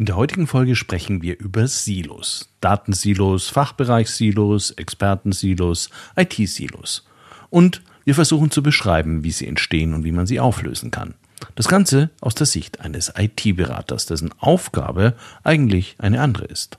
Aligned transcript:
In 0.00 0.06
der 0.06 0.16
heutigen 0.16 0.46
Folge 0.46 0.76
sprechen 0.76 1.20
wir 1.20 1.38
über 1.38 1.68
Silos. 1.68 2.48
Datensilos, 2.62 3.50
Fachbereichssilos, 3.50 4.70
Expertensilos, 4.70 5.90
IT-Silos. 6.16 7.06
Und 7.50 7.82
wir 8.06 8.14
versuchen 8.14 8.50
zu 8.50 8.62
beschreiben, 8.62 9.24
wie 9.24 9.30
sie 9.30 9.46
entstehen 9.46 9.92
und 9.92 10.04
wie 10.04 10.12
man 10.12 10.26
sie 10.26 10.40
auflösen 10.40 10.90
kann. 10.90 11.16
Das 11.54 11.68
Ganze 11.68 12.08
aus 12.22 12.34
der 12.34 12.46
Sicht 12.46 12.80
eines 12.80 13.12
IT-Beraters, 13.14 14.06
dessen 14.06 14.32
Aufgabe 14.38 15.16
eigentlich 15.44 15.96
eine 15.98 16.22
andere 16.22 16.46
ist. 16.46 16.78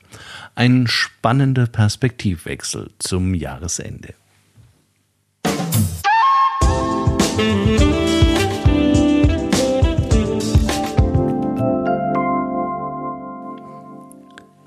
Ein 0.55 0.87
spannender 0.87 1.67
Perspektivwechsel 1.67 2.89
zum 2.97 3.35
Jahresende. 3.35 4.15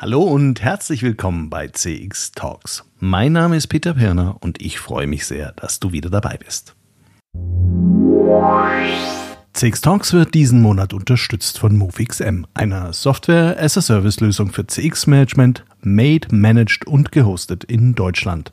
Hallo 0.04 0.20
und 0.20 0.60
herzlich 0.60 1.02
willkommen 1.02 1.48
bei 1.48 1.66
CX 1.66 2.32
Talks. 2.32 2.84
Mein 2.98 3.32
Name 3.32 3.56
ist 3.56 3.68
Peter 3.68 3.94
Pirner 3.94 4.36
und 4.40 4.60
ich 4.60 4.78
freue 4.78 5.06
mich 5.06 5.24
sehr, 5.24 5.52
dass 5.52 5.80
du 5.80 5.92
wieder 5.92 6.10
dabei 6.10 6.36
bist. 6.36 6.76
CX 9.54 9.80
Talks 9.80 10.12
wird 10.12 10.34
diesen 10.34 10.60
Monat 10.60 10.92
unterstützt 10.92 11.58
von 11.58 11.78
MoveXM, 11.78 12.44
einer 12.52 12.92
Software-as-a-Service-Lösung 12.92 14.52
für 14.52 14.66
CX-Management, 14.66 15.64
made, 15.80 16.28
managed 16.30 16.86
und 16.86 17.10
gehostet 17.10 17.64
in 17.64 17.94
Deutschland. 17.94 18.52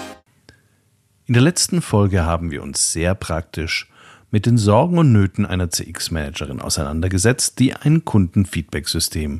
In 1.31 1.35
der 1.35 1.43
letzten 1.43 1.81
Folge 1.81 2.25
haben 2.25 2.51
wir 2.51 2.61
uns 2.61 2.91
sehr 2.91 3.15
praktisch 3.15 3.89
mit 4.31 4.45
den 4.45 4.57
Sorgen 4.57 4.97
und 4.97 5.13
Nöten 5.13 5.45
einer 5.45 5.69
CX-Managerin 5.69 6.59
auseinandergesetzt, 6.59 7.57
die 7.59 7.73
ein 7.73 8.03
Kundenfeedback-System 8.03 9.39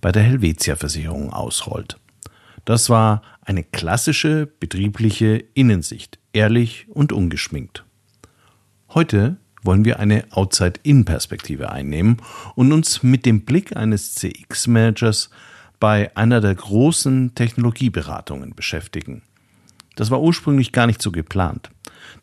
bei 0.00 0.12
der 0.12 0.22
Helvetia 0.22 0.76
Versicherung 0.76 1.32
ausrollt. 1.32 1.98
Das 2.64 2.90
war 2.90 3.22
eine 3.40 3.64
klassische 3.64 4.46
betriebliche 4.60 5.44
Innensicht, 5.54 6.20
ehrlich 6.32 6.86
und 6.90 7.12
ungeschminkt. 7.12 7.84
Heute 8.90 9.36
wollen 9.64 9.84
wir 9.84 9.98
eine 9.98 10.26
Outside-In-Perspektive 10.30 11.72
einnehmen 11.72 12.18
und 12.54 12.70
uns 12.70 13.02
mit 13.02 13.26
dem 13.26 13.40
Blick 13.40 13.76
eines 13.76 14.14
CX-Managers 14.14 15.30
bei 15.80 16.16
einer 16.16 16.40
der 16.40 16.54
großen 16.54 17.34
Technologieberatungen 17.34 18.54
beschäftigen. 18.54 19.22
Das 19.96 20.10
war 20.10 20.20
ursprünglich 20.20 20.72
gar 20.72 20.86
nicht 20.86 21.02
so 21.02 21.12
geplant. 21.12 21.70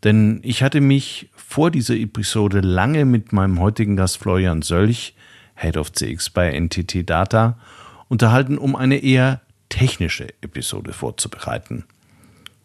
Denn 0.04 0.40
ich 0.44 0.64
hatte 0.64 0.82
mich 0.82 1.30
vor 1.36 1.72
dieser 1.72 1.96
Episode 1.96 2.62
lange 2.62 3.06
mit 3.06 3.34
meinem 3.34 3.60
heutigen 3.60 3.96
Gast 3.96 4.18
Florian 4.18 4.62
Sölch, 4.62 5.16
Head 5.56 5.78
of 5.78 5.92
CX 5.92 6.30
bei 6.30 6.58
NTT 6.58 7.10
Data, 7.10 7.58
unterhalten, 8.08 8.58
um 8.58 8.76
eine 8.76 8.98
eher 8.98 9.42
technische 9.70 10.28
Episode 10.42 10.94
vorzubereiten. 10.94 11.86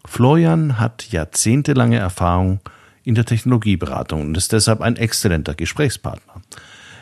Florian 0.04 0.78
hat 0.78 1.10
jahrzehntelange 1.10 1.98
Erfahrung 1.98 2.60
in 3.04 3.14
der 3.14 3.24
Technologieberatung 3.24 4.22
und 4.22 4.36
ist 4.36 4.52
deshalb 4.52 4.80
ein 4.80 4.96
exzellenter 4.96 5.54
Gesprächspartner. 5.54 6.42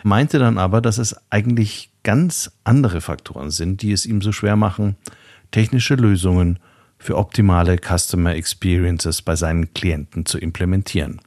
Meinte 0.03 0.39
dann 0.39 0.59
aber, 0.59 0.81
dass 0.81 0.99
es 0.99 1.17
eigentlich 1.31 1.91
ganz 2.03 2.51
andere 2.65 3.01
Faktoren 3.01 3.51
sind, 3.51 3.83
die 3.83 3.93
es 3.93 4.07
ihm 4.07 4.21
so 4.21 4.33
schwer 4.33 4.57
machen, 4.57 4.97
technische 5.53 5.95
Lösungen 5.95 6.59
für 7.03 7.19
optimale 7.19 7.79
Customer 7.79 8.35
Experiences 8.37 9.23
bei 9.23 9.35
seinen 9.35 9.75
Klienten 9.75 10.25
zu 10.25 10.39
implementieren. 10.39 11.21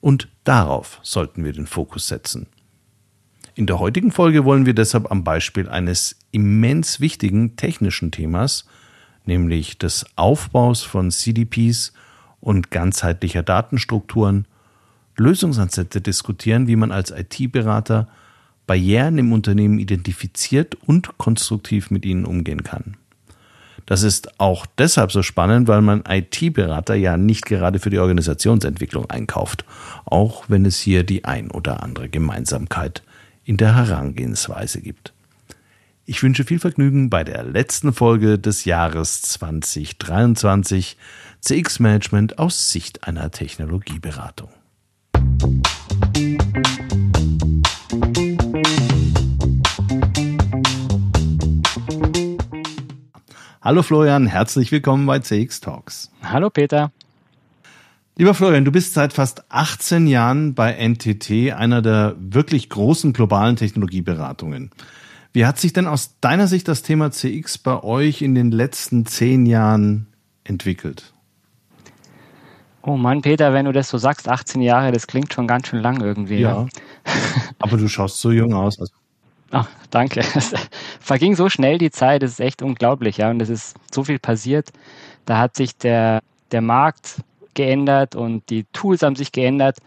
Und 0.00 0.28
darauf 0.44 1.00
sollten 1.02 1.44
wir 1.44 1.52
den 1.52 1.66
Fokus 1.66 2.08
setzen. 2.08 2.46
In 3.54 3.66
der 3.66 3.78
heutigen 3.78 4.10
Folge 4.10 4.46
wollen 4.46 4.64
wir 4.64 4.74
deshalb 4.74 5.10
am 5.10 5.22
Beispiel 5.22 5.68
eines 5.68 6.16
immens 6.30 6.98
wichtigen 6.98 7.56
technischen 7.56 8.10
Themas, 8.10 8.64
nämlich 9.26 9.76
des 9.76 10.06
Aufbaus 10.16 10.82
von 10.82 11.10
CDPs 11.10 11.92
und 12.40 12.70
ganzheitlicher 12.70 13.42
Datenstrukturen, 13.42 14.46
Lösungsansätze 15.18 16.00
diskutieren, 16.00 16.66
wie 16.68 16.76
man 16.76 16.90
als 16.90 17.10
IT-Berater 17.10 18.08
Barrieren 18.66 19.18
im 19.18 19.34
Unternehmen 19.34 19.78
identifiziert 19.78 20.74
und 20.86 21.18
konstruktiv 21.18 21.90
mit 21.90 22.06
ihnen 22.06 22.24
umgehen 22.24 22.62
kann. 22.62 22.96
Das 23.86 24.02
ist 24.02 24.40
auch 24.40 24.66
deshalb 24.78 25.12
so 25.12 25.22
spannend, 25.22 25.68
weil 25.68 25.82
man 25.82 26.04
IT-Berater 26.08 26.94
ja 26.94 27.16
nicht 27.16 27.46
gerade 27.46 27.78
für 27.78 27.90
die 27.90 27.98
Organisationsentwicklung 27.98 29.10
einkauft, 29.10 29.64
auch 30.04 30.44
wenn 30.48 30.64
es 30.64 30.78
hier 30.78 31.04
die 31.04 31.24
ein 31.24 31.50
oder 31.50 31.82
andere 31.82 32.08
Gemeinsamkeit 32.08 33.02
in 33.44 33.56
der 33.56 33.74
Herangehensweise 33.74 34.80
gibt. 34.80 35.12
Ich 36.04 36.22
wünsche 36.22 36.44
viel 36.44 36.58
Vergnügen 36.58 37.10
bei 37.10 37.22
der 37.24 37.44
letzten 37.44 37.92
Folge 37.92 38.38
des 38.38 38.64
Jahres 38.64 39.22
2023 39.22 40.96
CX 41.40 41.80
Management 41.80 42.38
aus 42.38 42.70
Sicht 42.70 43.04
einer 43.04 43.30
Technologieberatung. 43.30 44.48
Hallo 53.64 53.84
Florian, 53.84 54.26
herzlich 54.26 54.72
willkommen 54.72 55.06
bei 55.06 55.20
CX 55.20 55.60
Talks. 55.60 56.10
Hallo 56.24 56.50
Peter. 56.50 56.90
Lieber 58.16 58.34
Florian, 58.34 58.64
du 58.64 58.72
bist 58.72 58.92
seit 58.92 59.12
fast 59.12 59.44
18 59.50 60.08
Jahren 60.08 60.54
bei 60.54 60.72
NTT, 60.72 61.52
einer 61.52 61.80
der 61.80 62.16
wirklich 62.18 62.68
großen 62.70 63.12
globalen 63.12 63.54
Technologieberatungen. 63.54 64.72
Wie 65.32 65.46
hat 65.46 65.60
sich 65.60 65.72
denn 65.72 65.86
aus 65.86 66.18
deiner 66.20 66.48
Sicht 66.48 66.66
das 66.66 66.82
Thema 66.82 67.12
CX 67.12 67.58
bei 67.58 67.80
euch 67.84 68.20
in 68.20 68.34
den 68.34 68.50
letzten 68.50 69.06
zehn 69.06 69.46
Jahren 69.46 70.08
entwickelt? 70.42 71.14
Oh 72.82 72.96
Mann, 72.96 73.22
Peter, 73.22 73.52
wenn 73.52 73.66
du 73.66 73.72
das 73.72 73.88
so 73.88 73.96
sagst, 73.96 74.28
18 74.28 74.60
Jahre, 74.60 74.90
das 74.90 75.06
klingt 75.06 75.32
schon 75.32 75.46
ganz 75.46 75.68
schön 75.68 75.82
lang 75.82 76.00
irgendwie. 76.00 76.40
Ja. 76.40 76.62
ja. 76.62 76.68
Aber 77.60 77.76
du 77.76 77.86
schaust 77.86 78.18
so 78.18 78.32
jung 78.32 78.54
aus. 78.54 78.80
Also 78.80 78.92
Ach, 79.52 79.68
danke. 79.90 80.20
Es 80.34 80.54
verging 81.00 81.36
so 81.36 81.48
schnell 81.48 81.78
die 81.78 81.90
Zeit, 81.90 82.22
es 82.22 82.32
ist 82.32 82.40
echt 82.40 82.62
unglaublich, 82.62 83.18
ja. 83.18 83.30
Und 83.30 83.40
es 83.40 83.50
ist 83.50 83.76
so 83.92 84.02
viel 84.02 84.18
passiert. 84.18 84.70
Da 85.26 85.38
hat 85.38 85.56
sich 85.56 85.76
der, 85.76 86.22
der 86.50 86.62
Markt 86.62 87.22
geändert 87.54 88.16
und 88.16 88.48
die 88.48 88.64
Tools 88.72 89.02
haben 89.02 89.14
sich 89.14 89.30
geändert. 89.30 89.78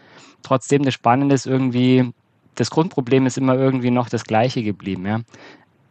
Trotzdem 0.42 0.84
das 0.84 0.94
Spannende 0.94 1.34
ist 1.34 1.46
irgendwie, 1.46 2.12
das 2.54 2.70
Grundproblem 2.70 3.26
ist 3.26 3.38
immer 3.38 3.56
irgendwie 3.56 3.90
noch 3.90 4.08
das 4.08 4.24
gleiche 4.24 4.62
geblieben, 4.62 5.04
ja. 5.04 5.20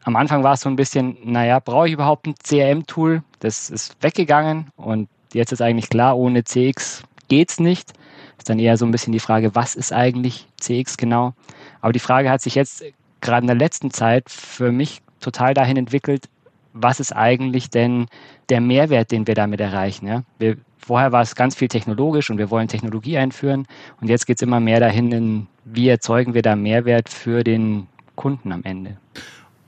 Am 0.05 0.15
Anfang 0.15 0.43
war 0.43 0.53
es 0.53 0.61
so 0.61 0.69
ein 0.69 0.75
bisschen, 0.75 1.17
naja, 1.23 1.59
brauche 1.59 1.87
ich 1.87 1.93
überhaupt 1.93 2.27
ein 2.27 2.35
CRM-Tool? 2.35 3.23
Das 3.39 3.71
ist 3.71 3.97
weggegangen 4.01 4.67
und 4.77 5.09
jetzt 5.33 5.51
ist 5.51 5.61
eigentlich 5.61 5.89
klar, 5.89 6.15
ohne 6.15 6.43
CX 6.43 7.03
geht's 7.27 7.59
nicht. 7.59 7.91
Ist 8.37 8.47
dann 8.47 8.59
eher 8.59 8.77
so 8.77 8.85
ein 8.85 8.91
bisschen 8.91 9.13
die 9.13 9.19
Frage, 9.19 9.55
was 9.55 9.75
ist 9.75 9.91
eigentlich 9.91 10.47
CX 10.59 10.97
genau? 10.97 11.33
Aber 11.81 11.91
die 11.91 11.99
Frage 11.99 12.29
hat 12.29 12.41
sich 12.41 12.53
jetzt 12.53 12.83
gerade 13.25 13.43
in 13.43 13.47
der 13.47 13.55
letzten 13.55 13.91
Zeit 13.91 14.29
für 14.29 14.71
mich 14.71 15.01
total 15.19 15.53
dahin 15.53 15.77
entwickelt, 15.77 16.29
was 16.73 16.99
ist 16.99 17.15
eigentlich 17.15 17.69
denn 17.69 18.07
der 18.49 18.61
Mehrwert, 18.61 19.11
den 19.11 19.27
wir 19.27 19.35
damit 19.35 19.59
erreichen. 19.59 20.07
Ja? 20.07 20.23
Wir, 20.39 20.57
vorher 20.77 21.11
war 21.11 21.21
es 21.21 21.35
ganz 21.35 21.55
viel 21.55 21.67
technologisch 21.67 22.29
und 22.29 22.37
wir 22.37 22.51
wollen 22.51 22.67
Technologie 22.67 23.17
einführen 23.17 23.65
und 24.01 24.09
jetzt 24.09 24.27
geht 24.27 24.37
es 24.37 24.41
immer 24.41 24.59
mehr 24.59 24.79
dahin, 24.79 25.11
in, 25.11 25.47
wie 25.63 25.87
erzeugen 25.89 26.33
wir 26.33 26.41
da 26.41 26.55
Mehrwert 26.55 27.09
für 27.09 27.43
den 27.43 27.87
Kunden 28.15 28.51
am 28.51 28.63
Ende. 28.63 28.97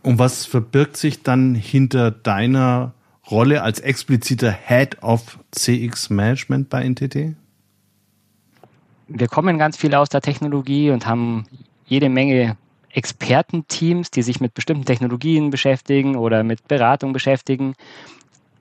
Und 0.03 0.19
was 0.19 0.45
verbirgt 0.45 0.95
sich 0.95 1.23
dann 1.23 1.55
hinter 1.55 2.11
deiner 2.11 2.93
Rolle 3.29 3.63
als 3.63 3.79
expliziter 3.79 4.51
Head 4.51 5.01
of 5.01 5.39
CX 5.51 6.09
Management 6.09 6.69
bei 6.69 6.87
NTT? 6.87 7.35
Wir 9.09 9.27
kommen 9.27 9.57
ganz 9.57 9.77
viel 9.77 9.95
aus 9.95 10.09
der 10.09 10.21
Technologie 10.21 10.91
und 10.91 11.07
haben 11.07 11.45
jede 11.85 12.09
Menge 12.09 12.57
Expertenteams, 12.97 14.09
die 14.09 14.23
sich 14.23 14.41
mit 14.41 14.55
bestimmten 14.55 14.85
Technologien 14.85 15.51
beschäftigen 15.51 16.15
oder 16.15 16.43
mit 16.43 16.67
Beratung 16.67 17.13
beschäftigen, 17.13 17.75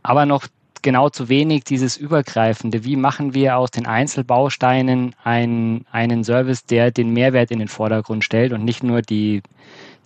aber 0.03 0.27
noch 0.27 0.47
genau 0.83 1.09
zu 1.09 1.31
wenig 1.31 1.65
dieses 1.65 1.97
Übergreifende. 1.97 2.85
Wie 2.85 2.97
machen 2.97 3.33
wir 3.33 3.57
aus 3.57 3.71
den 3.71 3.87
Einzelbausteinen 3.87 5.17
ein, 5.25 5.87
einen 5.91 6.23
Service, 6.23 6.67
der 6.67 6.91
den 6.91 7.15
Mehrwert 7.15 7.51
in 7.51 7.61
den 7.61 7.69
Vordergrund 7.69 8.25
stellt 8.25 8.53
und 8.53 8.63
nicht 8.63 8.83
nur 8.83 9.01
die, 9.01 9.43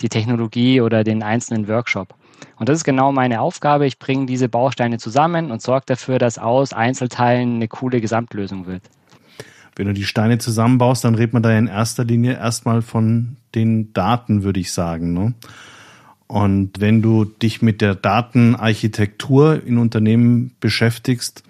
die 0.01 0.09
Technologie 0.09 0.81
oder 0.81 1.03
den 1.03 1.25
einzelnen 1.25 1.67
Workshop? 1.67 2.15
Und 2.57 2.69
das 2.69 2.79
ist 2.79 2.85
genau 2.85 3.11
meine 3.11 3.41
Aufgabe. 3.41 3.85
Ich 3.85 3.99
bringe 3.99 4.27
diese 4.27 4.49
Bausteine 4.49 4.99
zusammen 4.99 5.51
und 5.51 5.61
sorge 5.61 5.87
dafür, 5.87 6.19
dass 6.19 6.39
aus 6.39 6.73
Einzelteilen 6.73 7.57
eine 7.57 7.67
coole 7.67 8.01
Gesamtlösung 8.01 8.67
wird. 8.67 8.83
Wenn 9.81 9.87
du 9.87 9.95
die 9.95 10.05
Steine 10.05 10.37
zusammenbaust, 10.37 11.05
dann 11.05 11.15
redet 11.15 11.33
man 11.33 11.43
da 11.43 11.57
in 11.59 11.67
erster 11.67 12.05
Linie 12.05 12.35
erstmal 12.35 12.83
von 12.83 13.39
den 13.55 13.95
Daten, 13.95 14.43
würde 14.43 14.61
ich 14.61 14.73
sagen. 14.75 15.15
Ne? 15.15 15.33
Und 16.27 16.81
wenn 16.81 17.01
du 17.01 17.25
dich 17.25 17.63
mit 17.63 17.81
der 17.81 17.95
Datenarchitektur 17.95 19.65
in 19.65 19.79
Unternehmen 19.79 20.53
beschäftigst, 20.61 21.45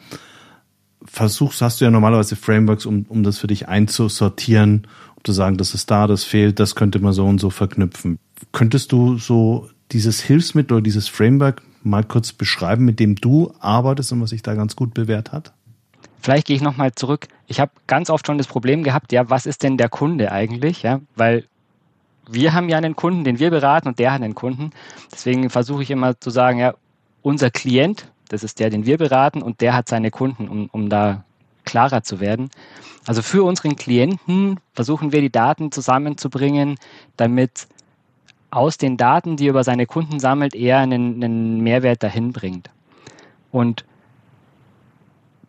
versuchst, 1.05 1.61
hast 1.61 1.81
du 1.81 1.87
ja 1.87 1.91
normalerweise 1.91 2.37
Frameworks, 2.37 2.87
um, 2.87 3.05
um 3.09 3.25
das 3.25 3.38
für 3.38 3.49
dich 3.49 3.67
einzusortieren, 3.67 4.87
um 5.17 5.25
zu 5.25 5.33
sagen, 5.33 5.56
das 5.56 5.75
ist 5.75 5.91
da, 5.91 6.06
das 6.06 6.23
fehlt, 6.23 6.61
das 6.61 6.76
könnte 6.76 7.00
man 7.00 7.12
so 7.12 7.26
und 7.26 7.41
so 7.41 7.50
verknüpfen. 7.50 8.21
Könntest 8.53 8.93
du 8.93 9.19
so 9.19 9.69
dieses 9.91 10.21
Hilfsmittel 10.21 10.75
oder 10.75 10.83
dieses 10.85 11.09
Framework 11.09 11.62
mal 11.83 12.05
kurz 12.05 12.33
beschreiben, 12.33 12.85
mit 12.85 13.00
dem 13.00 13.17
du 13.17 13.53
arbeitest 13.59 14.12
und 14.12 14.21
was 14.21 14.31
sich 14.31 14.43
da 14.43 14.55
ganz 14.55 14.76
gut 14.76 14.94
bewährt 14.94 15.33
hat? 15.33 15.53
Vielleicht 16.21 16.47
gehe 16.47 16.57
ich 16.57 16.63
nochmal 16.63 16.93
zurück. 16.93 17.29
Ich 17.47 17.61
habe 17.61 17.73
ganz 17.87 18.11
oft 18.11 18.27
schon 18.27 18.39
das 18.39 18.47
Problem 18.47 18.83
gehabt, 18.83 19.13
ja, 19.13 19.31
was 19.31 19.47
ist 19.47 19.63
denn 19.63 19.77
der 19.77 19.89
Kunde 19.89 20.33
eigentlich? 20.33 20.83
Ja, 20.83 21.01
weil 21.17 21.47
wir 22.29 22.53
haben 22.53 22.69
ja 22.69 22.77
einen 22.77 22.95
Kunden, 22.95 23.25
den 23.25 23.39
wir 23.39 23.51
beraten 23.51 23.89
und 23.89 23.99
der 23.99 24.13
hat 24.13 24.23
einen 24.23 24.35
Kunden. 24.35 24.71
Deswegen 25.11 25.51
versuche 25.51 25.83
ich 25.83 25.91
immer 25.91 26.19
zu 26.21 26.31
sagen, 26.31 26.59
ja, 26.59 26.75
unser 27.23 27.51
Klient, 27.51 28.07
das 28.29 28.45
ist 28.45 28.61
der, 28.61 28.71
den 28.71 28.87
wir 28.87 28.99
beraten 28.99 29.43
und 29.43 29.61
der 29.61 29.75
hat 29.75 29.89
seine 29.89 30.11
Kunden, 30.11 30.49
um, 30.49 30.69
um 30.71 30.89
da 30.89 31.25
klarer 31.65 32.03
zu 32.03 32.21
werden. 32.21 32.51
Also 33.07 33.23
für 33.23 33.43
unseren 33.43 33.77
Klienten 33.77 34.61
versuchen 34.75 35.13
wir 35.13 35.21
die 35.21 35.33
Daten 35.33 35.73
zusammenzubringen, 35.73 36.77
damit 37.17 37.67
aus 38.51 38.79
den 38.79 38.97
Daten, 38.97 39.37
die 39.37 39.47
er 39.47 39.51
über 39.51 39.65
seine 39.65 39.87
Kunden 39.87 40.21
sammelt, 40.21 40.55
er 40.55 40.79
einen, 40.79 41.23
einen 41.23 41.61
Mehrwert 41.61 42.03
dahin 42.03 42.33
bringt. 42.33 42.71
Und 43.53 43.85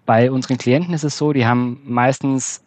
bei 0.06 0.32
unseren 0.32 0.58
Klienten 0.58 0.94
ist 0.94 1.04
es 1.04 1.18
so, 1.18 1.34
die 1.34 1.46
haben 1.46 1.82
meistens 1.86 2.64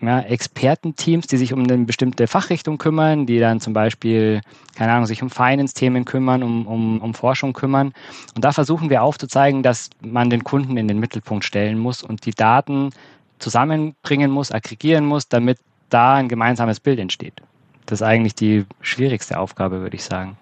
ja, 0.00 0.20
Expertenteams, 0.20 1.26
die 1.26 1.36
sich 1.36 1.52
um 1.52 1.62
eine 1.62 1.78
bestimmte 1.78 2.26
Fachrichtung 2.26 2.78
kümmern, 2.78 3.26
die 3.26 3.38
dann 3.38 3.60
zum 3.60 3.72
Beispiel, 3.72 4.40
keine 4.74 4.92
Ahnung, 4.92 5.06
sich 5.06 5.22
um 5.22 5.30
Finance-Themen 5.30 6.04
kümmern, 6.04 6.42
um, 6.42 6.66
um, 6.66 7.00
um 7.00 7.14
Forschung 7.14 7.52
kümmern. 7.52 7.92
Und 8.34 8.44
da 8.44 8.52
versuchen 8.52 8.88
wir 8.88 9.02
aufzuzeigen, 9.02 9.62
dass 9.62 9.90
man 10.00 10.30
den 10.30 10.44
Kunden 10.44 10.76
in 10.76 10.88
den 10.88 10.98
Mittelpunkt 10.98 11.44
stellen 11.44 11.78
muss 11.78 12.02
und 12.02 12.24
die 12.24 12.32
Daten 12.32 12.90
zusammenbringen 13.38 14.30
muss, 14.30 14.52
aggregieren 14.52 15.04
muss, 15.04 15.28
damit 15.28 15.58
da 15.90 16.14
ein 16.14 16.28
gemeinsames 16.28 16.80
Bild 16.80 16.98
entsteht. 16.98 17.42
Das 17.86 18.00
ist 18.00 18.06
eigentlich 18.06 18.34
die 18.34 18.64
schwierigste 18.80 19.38
Aufgabe, 19.38 19.80
würde 19.80 19.96
ich 19.96 20.04
sagen. 20.04 20.36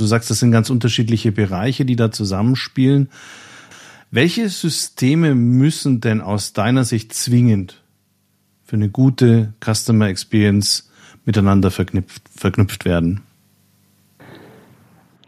Du 0.00 0.06
sagst, 0.06 0.30
das 0.30 0.38
sind 0.38 0.50
ganz 0.50 0.70
unterschiedliche 0.70 1.30
Bereiche, 1.30 1.84
die 1.84 1.94
da 1.94 2.10
zusammenspielen. 2.10 3.10
Welche 4.10 4.48
Systeme 4.48 5.34
müssen 5.34 6.00
denn 6.00 6.22
aus 6.22 6.54
deiner 6.54 6.84
Sicht 6.84 7.12
zwingend 7.12 7.82
für 8.64 8.76
eine 8.76 8.88
gute 8.88 9.52
Customer 9.62 10.08
Experience 10.08 10.88
miteinander 11.26 11.70
verknüpft, 11.70 12.22
verknüpft 12.34 12.86
werden? 12.86 13.20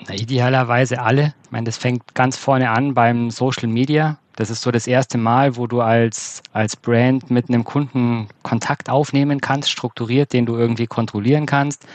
Na, 0.09 0.15
idealerweise 0.15 1.03
alle. 1.03 1.35
Ich 1.45 1.51
meine, 1.51 1.67
das 1.67 1.77
fängt 1.77 2.15
ganz 2.15 2.39
vorne 2.39 2.71
an 2.71 2.95
beim 2.95 3.31
Social 3.31 3.69
Media. 3.69 4.17
Das 4.37 4.49
ist 4.49 4.63
so 4.63 4.71
das 4.71 4.87
erste 4.87 5.19
Mal, 5.19 5.57
wo 5.57 5.67
du 5.67 5.83
als, 5.83 6.43
als 6.55 6.77
Brand 6.77 7.31
mit 7.31 7.51
einem 7.51 7.65
Kunden 7.65 8.29
Kontakt 8.43 8.89
aufnehmen 8.89 9.43
kannst, 9.43 9.71
strukturiert, 9.71 10.33
den 10.33 10.47
du 10.47 10.57
irgendwie 10.57 10.87
kontrollieren 10.87 11.45
kannst 11.45 11.87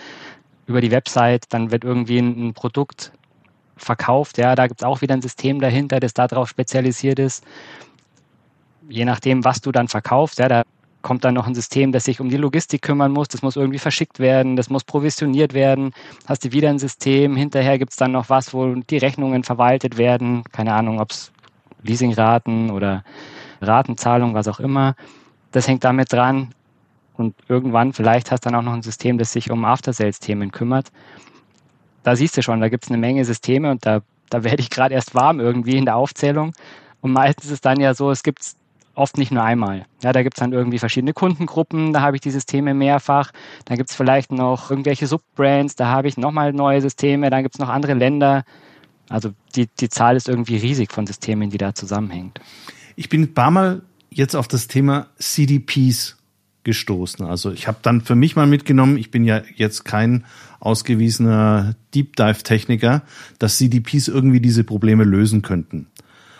über 0.68 0.82
die 0.82 0.92
Website, 0.92 1.46
dann 1.50 1.72
wird 1.72 1.84
irgendwie 1.84 2.20
ein, 2.20 2.50
ein 2.50 2.54
Produkt 2.54 3.12
verkauft. 3.78 4.38
Ja, 4.38 4.56
da 4.56 4.68
gibt 4.68 4.82
es 4.82 4.86
auch 4.86 5.02
wieder 5.02 5.14
ein 5.14 5.22
System 5.22 5.60
dahinter, 5.60 6.00
das 6.00 6.14
darauf 6.14 6.50
spezialisiert 6.50 7.20
ist. 7.20 7.44
Je 8.90 9.06
nachdem, 9.06 9.44
was 9.44 9.62
du 9.62 9.72
dann 9.72 9.88
verkaufst, 9.88 10.40
ja, 10.40 10.48
da 10.48 10.64
kommt 11.02 11.24
dann 11.24 11.36
noch 11.36 11.48
ein 11.48 11.56
System, 11.56 11.92
das 11.92 12.04
sich 12.04 12.20
um 12.20 12.30
die 12.30 12.38
Logistik 12.38 12.82
kümmern 12.82 13.12
muss. 13.12 13.30
Das 13.30 13.42
muss 13.42 13.56
irgendwie 13.56 13.80
verschickt 13.80 14.20
werden, 14.20 14.56
das 14.56 14.70
muss 14.70 14.84
provisioniert 14.84 15.54
werden. 15.54 15.94
Hast 16.26 16.44
du 16.44 16.52
wieder 16.52 16.70
ein 16.70 16.80
System. 16.80 17.36
Hinterher 17.36 17.78
gibt 17.80 17.92
es 17.92 17.98
dann 17.98 18.12
noch 18.12 18.30
was, 18.30 18.54
wo 18.54 18.76
die 18.76 18.98
Rechnungen 18.98 19.44
verwaltet 19.44 19.98
werden. 19.98 20.44
Keine 20.52 20.74
Ahnung, 20.74 21.00
ob 21.00 21.12
es 21.12 21.32
Leasingraten 21.84 22.72
oder 22.72 23.04
Ratenzahlung, 23.62 24.34
was 24.34 24.48
auch 24.48 24.60
immer. 24.60 24.96
Das 25.52 25.68
hängt 25.68 25.84
damit 25.84 26.12
dran. 26.12 26.54
Und 27.18 27.36
irgendwann 27.48 27.94
vielleicht 27.94 28.32
hast 28.32 28.46
du 28.46 28.50
dann 28.50 28.60
auch 28.60 28.64
noch 28.64 28.74
ein 28.74 28.84
System, 28.84 29.18
das 29.18 29.34
sich 29.34 29.52
um 29.52 29.66
After-Sales-Themen 29.66 30.52
kümmert. 30.52 30.92
Da 32.04 32.16
siehst 32.16 32.38
du 32.38 32.44
schon, 32.44 32.62
da 32.62 32.70
gibt 32.70 32.86
es 32.86 32.90
eine 32.90 33.00
Menge 33.00 33.26
Systeme 33.26 33.72
und 33.72 33.86
da, 33.86 34.02
da 34.30 34.44
werde 34.44 34.62
ich 34.62 34.70
gerade 34.70 34.94
erst 34.94 35.16
warm 35.16 35.40
irgendwie 35.40 35.78
in 35.78 35.86
der 35.86 35.96
Aufzählung. 35.96 36.54
Und 37.02 37.12
meistens 37.12 37.46
ist 37.46 37.52
es 37.52 37.62
dann 37.62 37.80
ja 37.80 37.94
so, 37.94 38.12
es 38.12 38.24
gibt 38.24 38.42
es 38.42 38.56
oft 38.98 39.18
nicht 39.18 39.32
nur 39.32 39.44
einmal. 39.44 39.86
Ja, 40.02 40.12
da 40.12 40.24
gibt 40.24 40.38
es 40.38 40.40
dann 40.40 40.54
irgendwie 40.54 40.80
verschiedene 40.80 41.14
Kundengruppen, 41.14 41.94
da 41.94 42.02
habe 42.02 42.18
ich 42.18 42.22
die 42.22 42.32
Systeme 42.32 42.74
mehrfach. 42.74 43.32
Dann 43.66 43.78
gibt 43.78 43.90
es 43.90 43.96
vielleicht 43.96 44.32
noch 44.32 44.72
irgendwelche 44.72 45.08
Subbrands, 45.08 45.76
da 45.76 45.88
habe 45.88 46.08
ich 46.08 46.18
nochmal 46.18 46.54
neue 46.54 46.82
Systeme, 46.82 47.30
dann 47.30 47.44
gibt 47.44 47.56
es 47.56 47.60
noch 47.60 47.70
andere 47.70 47.94
Länder. 47.94 48.44
Also 49.10 49.32
die, 49.56 49.68
die 49.80 49.90
Zahl 49.90 50.16
ist 50.16 50.28
irgendwie 50.28 50.58
riesig 50.58 50.92
von 50.92 51.06
Systemen, 51.08 51.50
die 51.50 51.58
da 51.58 51.74
zusammenhängt. 51.74 52.40
Ich 52.96 53.10
bin 53.10 53.22
ein 53.22 53.34
paar 53.34 53.52
Mal 53.52 53.84
jetzt 54.10 54.36
auf 54.36 54.48
das 54.48 54.68
Thema 54.68 55.08
CDPs 55.20 56.17
gestoßen. 56.68 57.26
Also 57.26 57.54
ich 57.54 57.70
habe 57.70 57.78
dann 57.82 58.02
für 58.02 58.16
mich 58.16 58.36
mal 58.36 58.46
mitgenommen, 58.46 58.98
ich 58.98 59.10
bin 59.10 59.24
ja 59.24 59.42
jetzt 59.56 59.86
kein 59.86 60.26
ausgewiesener 60.60 61.76
Deep 61.96 62.18
Dive 62.18 62.44
Techniker, 62.44 63.04
dass 63.40 63.58
CDPs 63.58 64.10
irgendwie 64.10 64.42
diese 64.42 64.66
Probleme 64.66 65.06
lösen 65.06 65.42
könnten. 65.42 65.88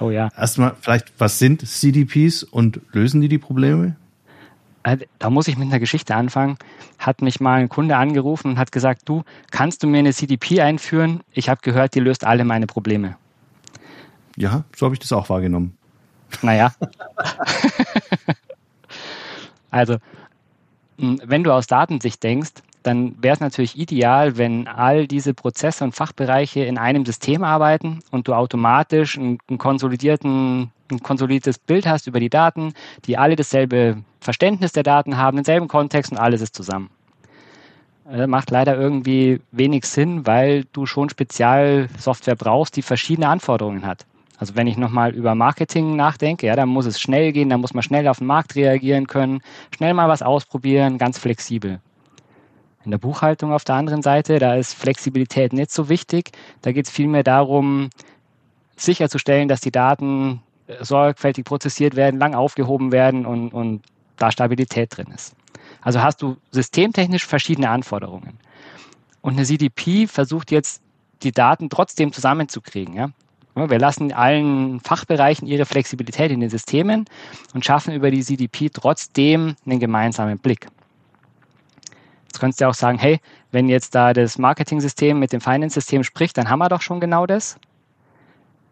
Oh 0.02 0.12
ja. 0.12 0.28
Erstmal 0.38 0.76
vielleicht, 0.82 1.14
was 1.18 1.40
sind 1.40 1.66
CDPs 1.66 2.44
und 2.44 2.82
lösen 2.92 3.22
die 3.22 3.30
die 3.30 3.38
Probleme? 3.38 3.96
Äh, 4.84 4.98
da 5.18 5.30
muss 5.30 5.48
ich 5.48 5.58
mit 5.58 5.70
einer 5.70 5.80
Geschichte 5.80 6.14
anfangen. 6.14 6.58
Hat 7.00 7.22
mich 7.22 7.40
mal 7.40 7.62
ein 7.62 7.70
Kunde 7.70 7.96
angerufen 7.96 8.52
und 8.52 8.60
hat 8.60 8.74
gesagt, 8.74 9.04
du, 9.06 9.24
kannst 9.50 9.82
du 9.82 9.88
mir 9.88 10.00
eine 10.00 10.12
CDP 10.12 10.60
einführen? 10.60 11.22
Ich 11.32 11.48
habe 11.48 11.62
gehört, 11.64 11.96
die 11.96 12.02
löst 12.02 12.26
alle 12.26 12.44
meine 12.44 12.68
Probleme. 12.68 13.16
Ja, 14.36 14.66
so 14.76 14.88
habe 14.88 14.94
ich 14.94 15.00
das 15.00 15.14
auch 15.14 15.30
wahrgenommen. 15.30 15.78
Naja. 16.42 16.74
also 19.72 20.00
wenn 20.98 21.44
du 21.44 21.52
aus 21.52 21.68
Datensicht 21.68 22.24
denkst, 22.24 22.54
dann 22.84 23.22
wäre 23.22 23.34
es 23.36 23.40
natürlich 23.40 23.78
ideal, 23.78 24.38
wenn 24.38 24.68
all 24.68 25.08
diese 25.08 25.34
Prozesse 25.34 25.84
und 25.84 25.94
Fachbereiche 25.94 26.62
in 26.62 26.78
einem 26.78 27.06
System 27.06 27.44
arbeiten 27.44 28.00
und 28.12 28.28
du 28.28 28.34
automatisch 28.34 29.18
ein, 29.18 29.40
ein, 29.50 29.58
konsolidierten, 29.58 30.72
ein 30.90 31.04
konsolidiertes 31.04 31.60
Bild 31.60 31.86
hast 31.86 32.08
über 32.08 32.20
die 32.20 32.30
Daten, 32.30 32.74
die 33.06 33.18
alle 33.18 33.36
dasselbe 33.36 33.98
Verständnis 34.22 34.72
der 34.72 34.84
Daten 34.84 35.18
haben, 35.18 35.38
denselben 35.38 35.68
Kontext 35.68 36.12
und 36.12 36.18
alles 36.18 36.42
ist 36.42 36.56
zusammen. 36.56 36.90
Das 38.06 38.22
äh, 38.22 38.28
macht 38.28 38.52
leider 38.52 38.78
irgendwie 38.78 39.42
wenig 39.52 39.86
Sinn, 39.86 40.26
weil 40.26 40.64
du 40.72 40.86
schon 40.86 41.10
Spezialsoftware 41.10 42.36
brauchst, 42.36 42.78
die 42.78 42.82
verschiedene 42.82 43.28
Anforderungen 43.28 43.86
hat. 43.86 44.06
Also 44.38 44.56
wenn 44.56 44.68
ich 44.68 44.78
nochmal 44.78 45.16
über 45.16 45.36
Marketing 45.36 45.96
nachdenke, 45.96 46.48
ja, 46.48 46.56
dann 46.56 46.70
muss 46.70 46.86
es 46.86 47.02
schnell 47.02 47.32
gehen, 47.32 47.50
dann 47.50 47.62
muss 47.62 47.74
man 47.74 47.84
schnell 47.84 48.08
auf 48.08 48.20
den 48.20 48.28
Markt 48.28 48.56
reagieren 48.56 49.08
können, 49.08 49.42
schnell 49.76 49.94
mal 49.94 50.08
was 50.08 50.22
ausprobieren, 50.22 50.98
ganz 50.98 51.18
flexibel. 51.18 51.80
In 52.86 52.92
der 52.92 53.00
Buchhaltung 53.00 53.52
auf 53.52 53.64
der 53.66 53.76
anderen 53.76 54.02
Seite, 54.02 54.40
da 54.40 54.56
ist 54.56 54.74
Flexibilität 54.74 55.52
nicht 55.54 55.72
so 55.72 55.90
wichtig. 55.90 56.32
Da 56.62 56.72
geht 56.72 56.86
es 56.86 56.92
vielmehr 56.92 57.24
darum, 57.24 57.90
sicherzustellen, 58.78 59.50
dass 59.50 59.60
die 59.60 59.72
Daten 59.72 60.42
sorgfältig 60.80 61.44
prozessiert 61.44 61.96
werden, 61.96 62.20
lang 62.20 62.36
aufgehoben 62.36 62.92
werden 62.92 63.26
und, 63.26 63.50
und 63.50 63.82
da 64.18 64.32
Stabilität 64.32 64.96
drin 64.96 65.08
ist. 65.14 65.36
Also 65.82 66.02
hast 66.02 66.22
du 66.22 66.38
systemtechnisch 66.52 67.26
verschiedene 67.26 67.70
Anforderungen. 67.70 68.40
Und 69.22 69.34
eine 69.34 69.46
CDP 69.46 70.08
versucht 70.08 70.52
jetzt, 70.52 70.82
die 71.24 71.32
Daten 71.32 71.70
trotzdem 71.70 72.14
zusammenzukriegen. 72.14 72.94
Ja? 72.94 73.10
Wir 73.66 73.80
lassen 73.80 74.14
allen 74.14 74.80
Fachbereichen 74.82 75.48
ihre 75.48 75.66
Flexibilität 75.66 76.32
in 76.32 76.42
den 76.42 76.50
Systemen 76.50 77.06
und 77.56 77.66
schaffen 77.66 77.94
über 77.94 78.12
die 78.12 78.22
CDP 78.22 78.70
trotzdem 78.70 79.56
einen 79.66 79.80
gemeinsamen 79.80 80.38
Blick. 80.38 80.68
Jetzt 82.26 82.40
könntest 82.40 82.62
du 82.62 82.68
auch 82.68 82.76
sagen, 82.76 83.00
hey, 83.00 83.20
wenn 83.52 83.68
jetzt 83.68 83.96
da 83.96 84.14
das 84.14 84.38
Marketing-System 84.38 85.18
mit 85.18 85.34
dem 85.34 85.42
Finance-System 85.42 86.04
spricht, 86.04 86.38
dann 86.38 86.52
haben 86.52 86.60
wir 86.60 86.70
doch 86.70 86.82
schon 86.82 87.00
genau 87.00 87.26
das. 87.26 87.58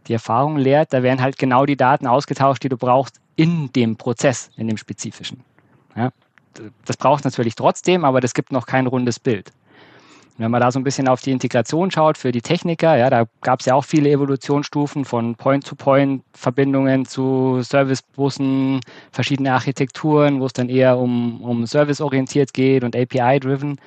Die 0.06 0.14
Erfahrung 0.14 0.58
lehrt, 0.58 0.94
da 0.94 1.02
werden 1.02 1.20
halt 1.20 1.40
genau 1.40 1.66
die 1.66 1.78
Daten 1.78 2.06
ausgetauscht, 2.06 2.62
die 2.62 2.70
du 2.70 2.78
brauchst 2.78 3.20
in 3.36 3.72
dem 3.74 3.96
Prozess, 3.96 4.52
in 4.56 4.68
dem 4.68 4.78
spezifischen. 4.78 5.44
Ja, 5.96 6.12
das 6.86 6.98
braucht 6.98 7.26
natürlich 7.26 7.56
trotzdem, 7.56 8.06
aber 8.06 8.22
das 8.22 8.36
gibt 8.36 8.52
noch 8.52 8.68
kein 8.68 8.86
rundes 8.86 9.20
Bild. 9.20 9.52
Wenn 10.38 10.52
man 10.52 10.60
da 10.60 10.70
so 10.70 10.80
ein 10.80 10.84
bisschen 10.84 11.08
auf 11.08 11.22
die 11.22 11.32
Integration 11.32 11.92
schaut 11.92 12.18
für 12.18 12.34
die 12.34 12.42
Techniker, 12.42 12.98
ja, 12.98 13.10
da 13.10 13.26
gab 13.42 13.62
es 13.62 13.68
ja 13.68 13.74
auch 13.74 13.86
viele 13.86 14.10
Evolutionsstufen 14.10 15.06
von 15.06 15.36
Point-to-Point-Verbindungen 15.36 17.06
zu 17.06 17.62
Servicebussen, 17.62 18.82
verschiedene 19.12 19.54
Architekturen, 19.54 20.42
wo 20.42 20.46
es 20.46 20.54
dann 20.54 20.68
eher 20.68 20.98
um, 20.98 21.42
um 21.42 21.66
Service-orientiert 21.66 22.54
geht 22.54 22.84
und 22.84 22.98
API-driven. 22.98 23.80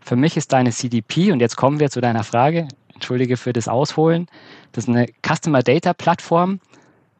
Für 0.00 0.16
mich 0.16 0.38
ist 0.38 0.54
deine 0.54 0.70
CDP, 0.70 1.30
und 1.32 1.40
jetzt 1.40 1.56
kommen 1.56 1.78
wir 1.78 1.90
zu 1.90 2.00
deiner 2.00 2.24
Frage, 2.24 2.68
entschuldige 2.94 3.36
für 3.36 3.52
das 3.52 3.68
Ausholen, 3.68 4.28
das 4.72 4.84
ist 4.84 4.88
eine 4.88 5.08
Customer 5.22 5.62
Data 5.62 5.92
Plattform, 5.92 6.60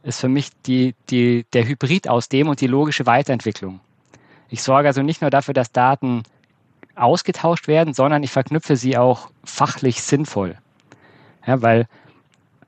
ist 0.03 0.21
für 0.21 0.29
mich 0.29 0.51
die, 0.67 0.95
die, 1.11 1.45
der 1.53 1.67
Hybrid 1.69 2.09
aus 2.09 2.31
dem 2.31 2.49
und 2.49 2.63
die 2.63 2.69
logische 2.69 3.05
Weiterentwicklung. 3.05 3.81
Ich 4.49 4.63
sorge 4.63 4.89
also 4.89 5.03
nicht 5.03 5.21
nur 5.21 5.31
dafür, 5.31 5.53
dass 5.53 5.73
Daten 5.73 6.23
ausgetauscht 6.97 7.69
werden, 7.69 7.95
sondern 7.95 8.23
ich 8.23 8.31
verknüpfe 8.31 8.77
sie 8.77 8.97
auch 8.97 9.31
fachlich 9.45 10.03
sinnvoll. 10.03 10.57
Ja, 11.47 11.63
weil, 11.63 11.87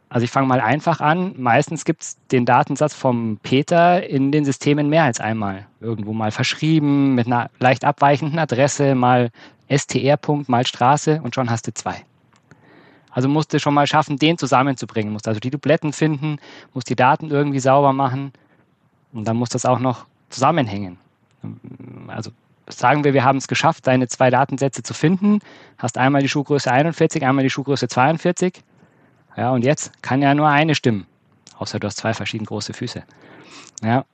also 0.08 0.24
ich 0.24 0.30
fange 0.30 0.46
mal 0.46 0.60
einfach 0.60 1.00
an. 1.00 1.34
Meistens 1.36 1.84
gibt 1.84 2.02
es 2.02 2.16
den 2.30 2.46
Datensatz 2.46 2.94
vom 2.94 3.38
Peter 3.42 4.06
in 4.06 4.30
den 4.30 4.44
Systemen 4.44 4.88
mehr 4.88 5.04
als 5.04 5.20
einmal. 5.20 5.66
Irgendwo 5.80 6.12
mal 6.12 6.30
verschrieben, 6.30 7.14
mit 7.14 7.26
einer 7.26 7.50
leicht 7.58 7.84
abweichenden 7.84 8.38
Adresse, 8.38 8.94
mal 8.94 9.30
STR-Punkt, 9.68 10.48
mal 10.48 10.66
Straße 10.66 11.20
und 11.22 11.34
schon 11.34 11.50
hast 11.50 11.66
du 11.66 11.74
zwei. 11.74 12.04
Also 13.10 13.28
musst 13.28 13.52
du 13.52 13.58
schon 13.58 13.74
mal 13.74 13.86
schaffen, 13.86 14.16
den 14.16 14.38
zusammenzubringen. 14.38 15.12
Musst 15.12 15.26
also 15.26 15.40
die 15.40 15.50
Dubletten 15.50 15.92
finden, 15.92 16.38
musst 16.72 16.88
die 16.88 16.96
Daten 16.96 17.30
irgendwie 17.30 17.60
sauber 17.60 17.92
machen 17.92 18.32
und 19.12 19.26
dann 19.26 19.36
muss 19.36 19.48
das 19.48 19.64
auch 19.64 19.80
noch 19.80 20.06
zusammenhängen. 20.30 20.98
Also 22.06 22.30
sagen 22.68 23.04
wir, 23.04 23.14
wir 23.14 23.24
haben 23.24 23.38
es 23.38 23.48
geschafft, 23.48 23.86
deine 23.86 24.08
zwei 24.08 24.30
Datensätze 24.30 24.82
zu 24.82 24.94
finden, 24.94 25.40
hast 25.78 25.98
einmal 25.98 26.22
die 26.22 26.28
Schuhgröße 26.28 26.70
41, 26.70 27.24
einmal 27.24 27.44
die 27.44 27.50
Schuhgröße 27.50 27.88
42. 27.88 28.62
Ja, 29.36 29.50
und 29.50 29.64
jetzt 29.64 30.02
kann 30.02 30.22
ja 30.22 30.34
nur 30.34 30.48
eine 30.48 30.74
stimmen, 30.74 31.06
außer 31.58 31.78
du 31.78 31.86
hast 31.86 31.98
zwei 31.98 32.14
verschieden 32.14 32.44
große 32.44 32.72
Füße. 32.72 33.04
Ja, 33.82 34.04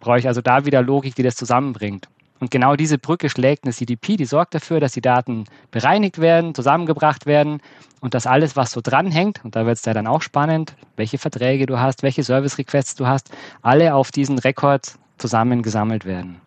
brauche 0.00 0.18
ich 0.18 0.28
also 0.28 0.40
da 0.40 0.64
wieder 0.64 0.82
Logik, 0.82 1.14
die 1.14 1.22
das 1.22 1.34
zusammenbringt. 1.34 2.08
Und 2.40 2.52
genau 2.52 2.76
diese 2.76 2.98
Brücke 2.98 3.28
schlägt 3.30 3.64
eine 3.64 3.72
CDP, 3.72 4.16
die 4.16 4.24
sorgt 4.24 4.54
dafür, 4.54 4.78
dass 4.78 4.92
die 4.92 5.00
Daten 5.00 5.44
bereinigt 5.72 6.18
werden, 6.18 6.54
zusammengebracht 6.54 7.26
werden 7.26 7.60
und 8.00 8.14
dass 8.14 8.26
alles, 8.26 8.54
was 8.54 8.70
so 8.70 8.80
dranhängt, 8.80 9.44
und 9.44 9.56
da 9.56 9.66
wird 9.66 9.78
es 9.78 9.84
ja 9.84 9.92
dann 9.92 10.06
auch 10.06 10.22
spannend, 10.22 10.74
welche 10.96 11.18
Verträge 11.18 11.66
du 11.66 11.80
hast, 11.80 12.04
welche 12.04 12.22
Service-Requests 12.22 12.94
du 12.94 13.06
hast, 13.06 13.30
alle 13.62 13.94
auf 13.94 14.12
diesen 14.12 14.38
Rekord 14.38 14.94
zusammengesammelt 15.18 16.04
werden. 16.04 16.40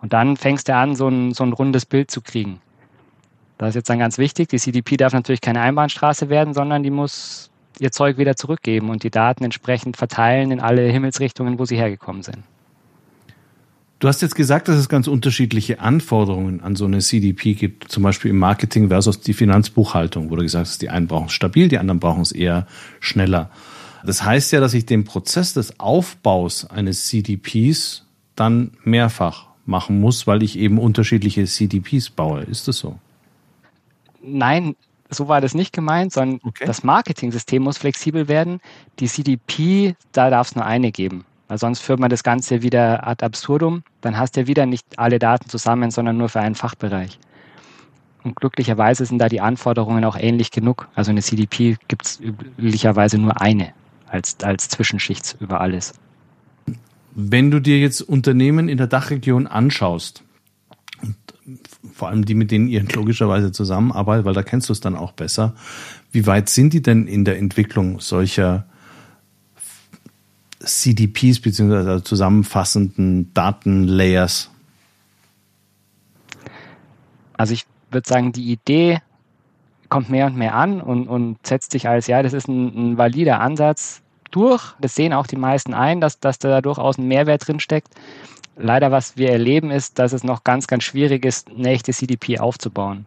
Und 0.00 0.12
dann 0.12 0.36
fängst 0.36 0.68
du 0.68 0.74
an, 0.74 0.94
so 0.94 1.08
ein, 1.08 1.34
so 1.34 1.44
ein 1.44 1.52
rundes 1.52 1.86
Bild 1.86 2.10
zu 2.10 2.20
kriegen. 2.20 2.60
Das 3.58 3.70
ist 3.70 3.74
jetzt 3.74 3.90
dann 3.90 3.98
ganz 3.98 4.18
wichtig. 4.18 4.48
Die 4.48 4.58
CDP 4.58 4.96
darf 4.96 5.12
natürlich 5.12 5.40
keine 5.40 5.60
Einbahnstraße 5.60 6.28
werden, 6.28 6.54
sondern 6.54 6.82
die 6.84 6.90
muss 6.90 7.50
ihr 7.80 7.90
Zeug 7.92 8.16
wieder 8.16 8.36
zurückgeben 8.36 8.90
und 8.90 9.02
die 9.02 9.10
Daten 9.10 9.44
entsprechend 9.44 9.96
verteilen 9.96 10.50
in 10.50 10.60
alle 10.60 10.82
Himmelsrichtungen, 10.82 11.58
wo 11.58 11.64
sie 11.64 11.76
hergekommen 11.76 12.22
sind. 12.22 12.38
Du 13.98 14.06
hast 14.06 14.22
jetzt 14.22 14.36
gesagt, 14.36 14.68
dass 14.68 14.76
es 14.76 14.88
ganz 14.88 15.08
unterschiedliche 15.08 15.80
Anforderungen 15.80 16.60
an 16.60 16.76
so 16.76 16.84
eine 16.84 17.00
CDP 17.00 17.54
gibt, 17.54 17.90
zum 17.90 18.04
Beispiel 18.04 18.30
im 18.30 18.38
Marketing 18.38 18.88
versus 18.88 19.20
die 19.20 19.32
Finanzbuchhaltung, 19.32 20.30
wo 20.30 20.36
du 20.36 20.42
gesagt 20.42 20.68
hast, 20.68 20.82
die 20.82 20.88
einen 20.88 21.08
brauchen 21.08 21.26
es 21.26 21.32
stabil, 21.32 21.66
die 21.66 21.78
anderen 21.78 21.98
brauchen 21.98 22.22
es 22.22 22.30
eher 22.30 22.68
schneller. 23.00 23.50
Das 24.06 24.22
heißt 24.22 24.52
ja, 24.52 24.60
dass 24.60 24.74
ich 24.74 24.86
den 24.86 25.02
Prozess 25.02 25.52
des 25.52 25.80
Aufbaus 25.80 26.64
eines 26.64 27.06
CDPs 27.06 28.06
dann 28.36 28.70
mehrfach 28.84 29.47
machen 29.68 30.00
muss, 30.00 30.26
weil 30.26 30.42
ich 30.42 30.58
eben 30.58 30.78
unterschiedliche 30.78 31.44
CDPs 31.44 32.10
baue. 32.10 32.42
Ist 32.42 32.68
das 32.68 32.78
so? 32.78 32.96
Nein, 34.22 34.74
so 35.10 35.28
war 35.28 35.40
das 35.40 35.54
nicht 35.54 35.72
gemeint, 35.72 36.12
sondern 36.12 36.40
okay. 36.42 36.64
das 36.66 36.82
Marketing-System 36.82 37.62
muss 37.62 37.78
flexibel 37.78 38.28
werden. 38.28 38.60
Die 38.98 39.06
CDP, 39.06 39.94
da 40.12 40.30
darf 40.30 40.48
es 40.48 40.56
nur 40.56 40.64
eine 40.64 40.90
geben. 40.90 41.24
Weil 41.48 41.58
sonst 41.58 41.80
führt 41.80 42.00
man 42.00 42.10
das 42.10 42.22
Ganze 42.22 42.62
wieder 42.62 43.06
ad 43.06 43.24
absurdum. 43.24 43.82
Dann 44.00 44.18
hast 44.18 44.36
du 44.36 44.40
ja 44.40 44.46
wieder 44.46 44.66
nicht 44.66 44.84
alle 44.98 45.18
Daten 45.18 45.48
zusammen, 45.48 45.90
sondern 45.90 46.18
nur 46.18 46.28
für 46.28 46.40
einen 46.40 46.54
Fachbereich. 46.54 47.18
Und 48.22 48.36
glücklicherweise 48.36 49.06
sind 49.06 49.18
da 49.18 49.28
die 49.28 49.40
Anforderungen 49.40 50.04
auch 50.04 50.16
ähnlich 50.16 50.50
genug. 50.50 50.88
Also 50.94 51.10
eine 51.10 51.22
CDP 51.22 51.76
gibt 51.88 52.04
es 52.04 52.20
üblicherweise 52.20 53.16
nur 53.16 53.40
eine 53.40 53.72
als, 54.08 54.36
als 54.42 54.68
Zwischenschicht 54.68 55.36
über 55.40 55.60
alles. 55.60 55.94
Wenn 57.20 57.50
du 57.50 57.58
dir 57.58 57.80
jetzt 57.80 58.00
Unternehmen 58.00 58.68
in 58.68 58.78
der 58.78 58.86
Dachregion 58.86 59.48
anschaust, 59.48 60.22
und 61.02 61.16
vor 61.92 62.10
allem 62.10 62.24
die, 62.24 62.34
mit 62.34 62.52
denen 62.52 62.68
ihr 62.68 62.84
logischerweise 62.84 63.50
zusammenarbeitet, 63.50 64.24
weil 64.24 64.34
da 64.34 64.44
kennst 64.44 64.68
du 64.68 64.72
es 64.72 64.78
dann 64.78 64.94
auch 64.94 65.10
besser, 65.10 65.56
wie 66.12 66.28
weit 66.28 66.48
sind 66.48 66.72
die 66.74 66.80
denn 66.80 67.08
in 67.08 67.24
der 67.24 67.36
Entwicklung 67.38 67.98
solcher 67.98 68.66
CDPs 70.60 71.40
beziehungsweise 71.40 72.04
zusammenfassenden 72.04 73.34
Datenlayers? 73.34 74.52
Also 77.36 77.52
ich 77.52 77.66
würde 77.90 78.08
sagen, 78.08 78.30
die 78.30 78.52
Idee 78.52 79.00
kommt 79.88 80.08
mehr 80.08 80.26
und 80.26 80.36
mehr 80.36 80.54
an 80.54 80.80
und, 80.80 81.08
und 81.08 81.44
setzt 81.44 81.72
sich 81.72 81.88
als, 81.88 82.06
ja, 82.06 82.22
das 82.22 82.32
ist 82.32 82.46
ein, 82.46 82.92
ein 82.92 82.96
valider 82.96 83.40
Ansatz, 83.40 84.02
durch. 84.30 84.74
Das 84.80 84.94
sehen 84.94 85.12
auch 85.12 85.26
die 85.26 85.36
meisten 85.36 85.74
ein, 85.74 86.00
dass, 86.00 86.20
dass 86.20 86.38
da 86.38 86.60
durchaus 86.60 86.98
ein 86.98 87.08
Mehrwert 87.08 87.46
drin 87.46 87.60
steckt. 87.60 87.88
Leider, 88.56 88.90
was 88.90 89.16
wir 89.16 89.30
erleben, 89.30 89.70
ist, 89.70 89.98
dass 89.98 90.12
es 90.12 90.24
noch 90.24 90.42
ganz, 90.44 90.66
ganz 90.66 90.84
schwierig 90.84 91.24
ist, 91.24 91.48
eine 91.48 91.70
echte 91.70 91.92
CDP 91.92 92.40
aufzubauen. 92.40 93.06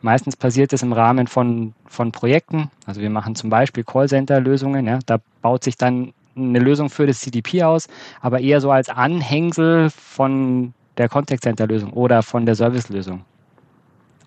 Meistens 0.00 0.36
passiert 0.36 0.72
es 0.72 0.82
im 0.82 0.92
Rahmen 0.92 1.26
von, 1.26 1.74
von 1.86 2.12
Projekten. 2.12 2.70
Also 2.86 3.00
wir 3.00 3.10
machen 3.10 3.34
zum 3.34 3.50
Beispiel 3.50 3.84
Callcenter-Lösungen. 3.84 4.86
Ja, 4.86 4.98
da 5.04 5.18
baut 5.42 5.64
sich 5.64 5.76
dann 5.76 6.12
eine 6.36 6.58
Lösung 6.58 6.90
für 6.90 7.06
das 7.06 7.20
CDP 7.20 7.62
aus, 7.62 7.88
aber 8.20 8.40
eher 8.40 8.60
so 8.60 8.70
als 8.70 8.88
Anhängsel 8.88 9.90
von 9.90 10.74
der 10.98 11.08
Contact 11.08 11.42
Center-Lösung 11.42 11.92
oder 11.92 12.22
von 12.22 12.46
der 12.46 12.54
Service-Lösung 12.54 13.24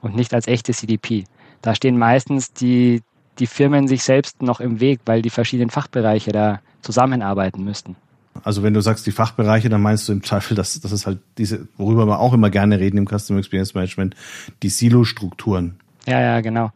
und 0.01 0.15
nicht 0.15 0.33
als 0.33 0.47
echte 0.47 0.73
CDP. 0.73 1.25
Da 1.61 1.75
stehen 1.75 1.97
meistens 1.97 2.53
die, 2.53 3.01
die 3.39 3.47
Firmen 3.47 3.87
sich 3.87 4.03
selbst 4.03 4.41
noch 4.41 4.59
im 4.59 4.79
Weg, 4.79 5.01
weil 5.05 5.21
die 5.21 5.29
verschiedenen 5.29 5.69
Fachbereiche 5.69 6.31
da 6.31 6.59
zusammenarbeiten 6.81 7.63
müssten. 7.63 7.95
Also 8.43 8.63
wenn 8.63 8.73
du 8.73 8.81
sagst 8.81 9.05
die 9.05 9.11
Fachbereiche, 9.11 9.69
dann 9.69 9.81
meinst 9.81 10.07
du 10.07 10.13
im 10.13 10.23
Zweifel, 10.23 10.55
dass 10.55 10.79
das 10.79 10.91
ist 10.91 11.05
halt 11.05 11.19
diese, 11.37 11.67
worüber 11.77 12.05
wir 12.05 12.19
auch 12.19 12.33
immer 12.33 12.49
gerne 12.49 12.79
reden 12.79 12.97
im 12.97 13.07
Customer 13.07 13.39
Experience 13.39 13.73
Management, 13.73 14.15
die 14.63 14.69
Silo-Strukturen. 14.69 15.77
Ja, 16.05 16.21
ja, 16.21 16.41
genau. 16.41 16.71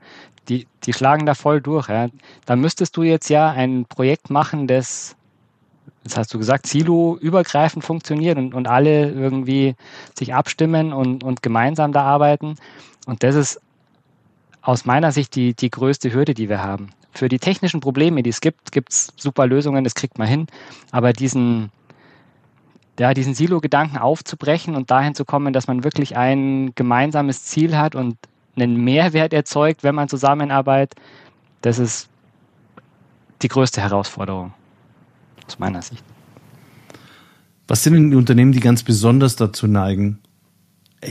Die, 0.50 0.67
die 0.84 0.93
schlagen 0.93 1.25
da 1.25 1.36
voll 1.36 1.62
durch. 1.62 1.88
Ja. 1.88 2.10
Da 2.46 2.55
müsstest 2.55 2.98
du 2.98 3.03
jetzt 3.03 3.29
ja 3.29 3.51
ein 3.51 3.86
Projekt 3.86 4.29
machen, 4.29 4.67
das, 4.67 5.15
das 6.03 6.17
hast 6.17 6.34
du 6.34 6.38
gesagt, 6.38 6.67
Silo-übergreifend 6.67 7.86
funktioniert 7.86 8.38
und, 8.38 8.53
und 8.53 8.67
alle 8.67 9.12
irgendwie 9.12 9.75
sich 10.17 10.34
abstimmen 10.34 10.91
und, 10.91 11.24
und 11.24 11.41
gemeinsam 11.41 11.93
da 11.93 12.03
arbeiten. 12.03 12.55
Und 13.05 13.24
das 13.24 13.36
ist 13.36 13.62
aus 14.63 14.86
meiner 14.86 15.12
Sicht 15.12 15.36
die, 15.36 15.53
die 15.53 15.70
größte 15.70 16.13
Hürde, 16.13 16.34
die 16.34 16.50
wir 16.50 16.63
haben. 16.63 16.89
Für 17.12 17.29
die 17.29 17.38
technischen 17.38 17.82
Probleme, 17.82 18.24
die 18.24 18.29
es 18.29 18.41
gibt, 18.41 18.72
gibt 18.72 18.91
es 18.91 19.13
super 19.17 19.46
Lösungen, 19.46 19.84
das 19.84 19.93
kriegt 19.93 20.17
man 20.17 20.27
hin. 20.27 20.48
Aber 20.91 21.13
diesen, 21.13 21.70
ja, 22.98 23.13
diesen 23.13 23.36
Silo-Gedanken 23.36 23.98
aufzubrechen 23.98 24.75
und 24.75 24.89
dahin 24.89 25.13
zu 25.13 25.25
kommen, 25.25 25.53
dass 25.53 25.67
man 25.67 25.84
wirklich 25.84 26.17
ein 26.17 26.74
gemeinsames 26.74 27.43
Ziel 27.43 27.77
hat 27.77 27.93
und 27.93 28.17
einen 28.55 28.84
Mehrwert 28.84 29.34
erzeugt, 29.34 29.84
wenn 29.84 29.96
man 29.96 30.10
zusammenarbeitet, 30.10 30.98
das 31.62 31.77
ist 31.77 32.10
die 33.41 33.50
größte 33.50 33.82
Herausforderung 33.82 34.53
aus 35.46 35.60
meiner 35.60 35.82
Sicht. 35.82 36.03
Was 37.67 37.84
sind 37.84 37.93
denn 37.93 38.12
die 38.12 38.17
Unternehmen, 38.17 38.53
die 38.53 38.60
ganz 38.60 38.84
besonders 38.84 39.36
dazu 39.36 39.67
neigen, 39.67 40.20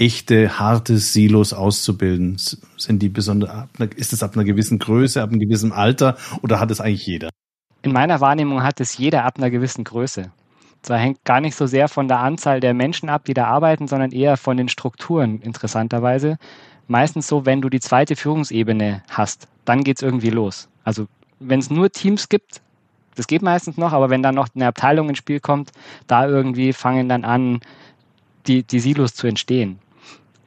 echte, 0.01 0.59
harte 0.59 0.99
Silos 0.99 1.53
auszubilden? 1.53 2.37
Sind 2.77 3.03
die 3.03 3.09
besonders, 3.09 3.69
ist 3.97 4.13
es 4.13 4.23
ab 4.23 4.35
einer 4.35 4.45
gewissen 4.45 4.79
Größe, 4.79 5.23
ab 5.23 5.31
einem 5.31 5.41
gewissen 5.41 5.73
Alter 5.73 6.17
oder 6.43 6.61
hat 6.61 6.71
es 6.71 6.81
eigentlich 6.81 7.07
jeder? 7.07 7.31
In 7.83 7.93
meiner 7.93 8.21
Wahrnehmung 8.21 8.63
hat 8.63 8.81
es 8.81 8.97
jeder 8.97 9.25
ab 9.25 9.39
einer 9.39 9.51
gewissen 9.51 9.85
Größe. 9.85 10.31
Zwar 10.83 10.99
hängt 10.99 11.25
gar 11.25 11.41
nicht 11.41 11.55
so 11.55 11.67
sehr 11.67 11.89
von 11.89 12.09
der 12.09 12.19
Anzahl 12.19 12.61
der 12.61 12.75
Menschen 12.75 13.09
ab, 13.09 13.25
die 13.25 13.35
da 13.35 13.47
arbeiten, 13.47 13.87
sondern 13.87 14.11
eher 14.11 14.37
von 14.37 14.57
den 14.57 14.69
Strukturen, 14.69 15.41
interessanterweise. 15.41 16.39
Meistens 16.89 17.29
so, 17.29 17.47
wenn 17.47 17.61
du 17.61 17.69
die 17.69 17.81
zweite 17.81 18.17
Führungsebene 18.17 19.03
hast, 19.09 19.47
dann 19.65 19.85
geht 19.85 19.99
es 19.99 20.03
irgendwie 20.03 20.31
los. 20.31 20.69
Also 20.85 21.07
wenn 21.39 21.61
es 21.61 21.71
nur 21.71 21.91
Teams 21.91 22.29
gibt, 22.29 22.61
das 23.15 23.27
geht 23.27 23.43
meistens 23.43 23.77
noch, 23.77 23.93
aber 23.93 24.11
wenn 24.11 24.23
dann 24.23 24.35
noch 24.35 24.49
eine 24.55 24.67
Abteilung 24.67 25.09
ins 25.09 25.19
Spiel 25.19 25.39
kommt, 25.39 25.71
da 26.07 26.27
irgendwie 26.27 26.73
fangen 26.73 27.09
dann 27.09 27.25
an, 27.25 27.61
die, 28.47 28.63
die 28.65 28.81
Silos 28.81 29.15
zu 29.15 29.27
entstehen. 29.27 29.79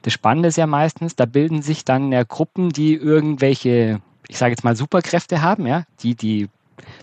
Das 0.06 0.12
Spannende 0.12 0.50
ist 0.50 0.56
ja 0.56 0.68
meistens, 0.68 1.16
da 1.16 1.26
bilden 1.26 1.62
sich 1.62 1.84
dann 1.84 2.12
ja 2.12 2.22
Gruppen, 2.22 2.70
die 2.70 2.94
irgendwelche, 2.94 4.00
ich 4.28 4.38
sage 4.38 4.52
jetzt 4.52 4.62
mal, 4.62 4.76
Superkräfte 4.76 5.42
haben, 5.42 5.66
ja, 5.66 5.82
die, 5.98 6.14
die 6.14 6.48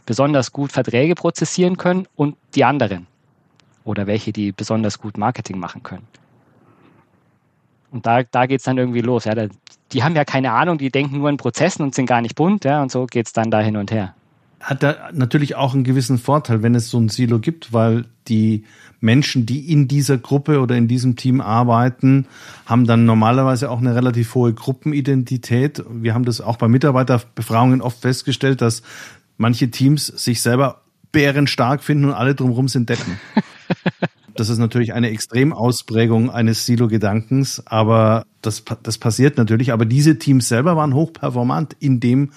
besonders 0.05 0.53
gut 0.53 0.72
Verträge 0.72 1.13
prozessieren 1.13 1.75
können 1.75 2.07
und 2.15 2.38
die 2.55 2.63
anderen. 2.63 3.07
Oder 3.83 4.07
welche, 4.07 4.31
die 4.31 4.53
besonders 4.53 5.00
gut 5.00 5.17
Marketing 5.17 5.60
machen 5.60 5.83
können. 5.83 6.07
Und 7.91 8.05
da, 8.05 8.24
da 8.24 8.45
geht 8.45 8.62
es 8.62 8.63
dann 8.63 8.77
irgendwie 8.77 9.01
los. 9.01 9.25
Ja. 9.25 9.36
die 9.91 10.01
haben 10.01 10.15
ja 10.15 10.24
keine 10.24 10.53
Ahnung, 10.53 10.77
die 10.77 10.89
denken 10.89 11.17
nur 11.17 11.29
in 11.29 11.36
Prozessen 11.36 11.83
und 11.83 11.93
sind 11.93 12.05
gar 12.05 12.22
nicht 12.22 12.36
bunt, 12.36 12.63
ja, 12.63 12.81
und 12.81 12.89
so 12.89 13.05
geht 13.05 13.25
es 13.25 13.33
dann 13.33 13.51
da 13.51 13.60
hin 13.60 13.75
und 13.75 13.91
her. 13.91 14.15
Hat 14.63 14.82
da 14.82 15.10
natürlich 15.12 15.55
auch 15.55 15.74
einen 15.74 15.84
gewissen 15.84 16.17
Vorteil, 16.17 16.63
wenn 16.63 16.74
es 16.74 16.89
so 16.89 16.98
ein 16.98 17.10
Silo 17.10 17.39
gibt, 17.39 17.74
weil 17.74 18.05
die 18.29 18.63
Menschen, 19.01 19.46
die 19.46 19.70
in 19.70 19.89
dieser 19.89 20.17
Gruppe 20.17 20.62
oder 20.62 20.77
in 20.77 20.88
diesem 20.88 21.17
Team 21.17 21.41
arbeiten, 21.41 22.27
haben 22.65 22.86
dann 22.86 23.03
normalerweise 23.05 23.70
auch 23.70 23.79
eine 23.79 23.93
relativ 23.93 24.34
hohe 24.36 24.53
Gruppenidentität. 24.53 25.84
Wir 25.89 26.13
haben 26.13 26.24
das 26.24 26.39
auch 26.39 26.55
bei 26.55 26.70
Mitarbeiterbefragungen 26.70 27.82
oft 27.82 28.00
festgestellt, 28.00 28.62
dass 28.62 28.84
manche 29.36 29.70
Teams 29.70 30.08
sich 30.08 30.41
selber 30.41 30.82
bärenstark 31.12 31.84
finden 31.84 32.05
und 32.05 32.13
alle 32.13 32.34
drumherum 32.34 32.70
sind 32.70 32.89
Deppen. 32.89 33.20
Das 34.36 34.50
ist 34.50 34.58
natürlich 34.58 34.93
eine 34.93 35.12
Extremausprägung 35.12 36.32
eines 36.32 36.65
Silo-Gedankens, 36.65 37.62
aber 37.67 38.25
das, 38.41 38.63
das 38.82 38.98
passiert 38.98 39.38
natürlich. 39.38 39.72
Aber 39.72 39.86
diese 39.86 40.17
Teams 40.17 40.48
selber 40.48 40.75
waren 40.75 40.96
hochperformant 40.96 41.75
in 41.79 42.00
dem, 42.00 42.32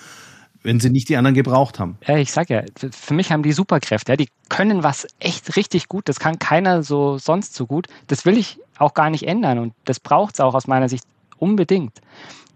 wenn 0.67 0.81
sie 0.81 0.91
nicht 0.91 1.09
die 1.09 1.17
anderen 1.17 1.35
gebraucht 1.35 1.79
haben. 1.79 1.97
Ja, 2.07 2.17
ich 2.17 2.33
sag 2.33 2.51
ja, 2.51 2.63
für 2.91 3.15
mich 3.15 3.31
haben 3.31 3.45
die 3.45 3.53
Superkräfte. 3.53 4.13
Ja, 4.13 4.17
die 4.17 4.29
können 4.49 4.83
was 4.83 5.07
echt 5.21 5.57
richtig 5.57 5.89
gut. 5.89 6.09
Das 6.09 6.19
kann 6.19 6.41
keiner 6.41 6.83
so 6.83 7.19
sonst 7.19 7.55
so 7.55 7.67
gut. 7.67 7.87
Das 8.09 8.27
will 8.27 8.37
ich 8.37 8.59
auch 8.77 8.93
gar 8.93 9.09
nicht 9.09 9.29
ändern 9.29 9.59
und 9.61 9.75
das 9.85 10.01
braucht 10.01 10.35
es 10.35 10.41
auch 10.41 10.55
aus 10.55 10.67
meiner 10.67 10.89
Sicht 10.89 11.05
unbedingt. 11.39 12.01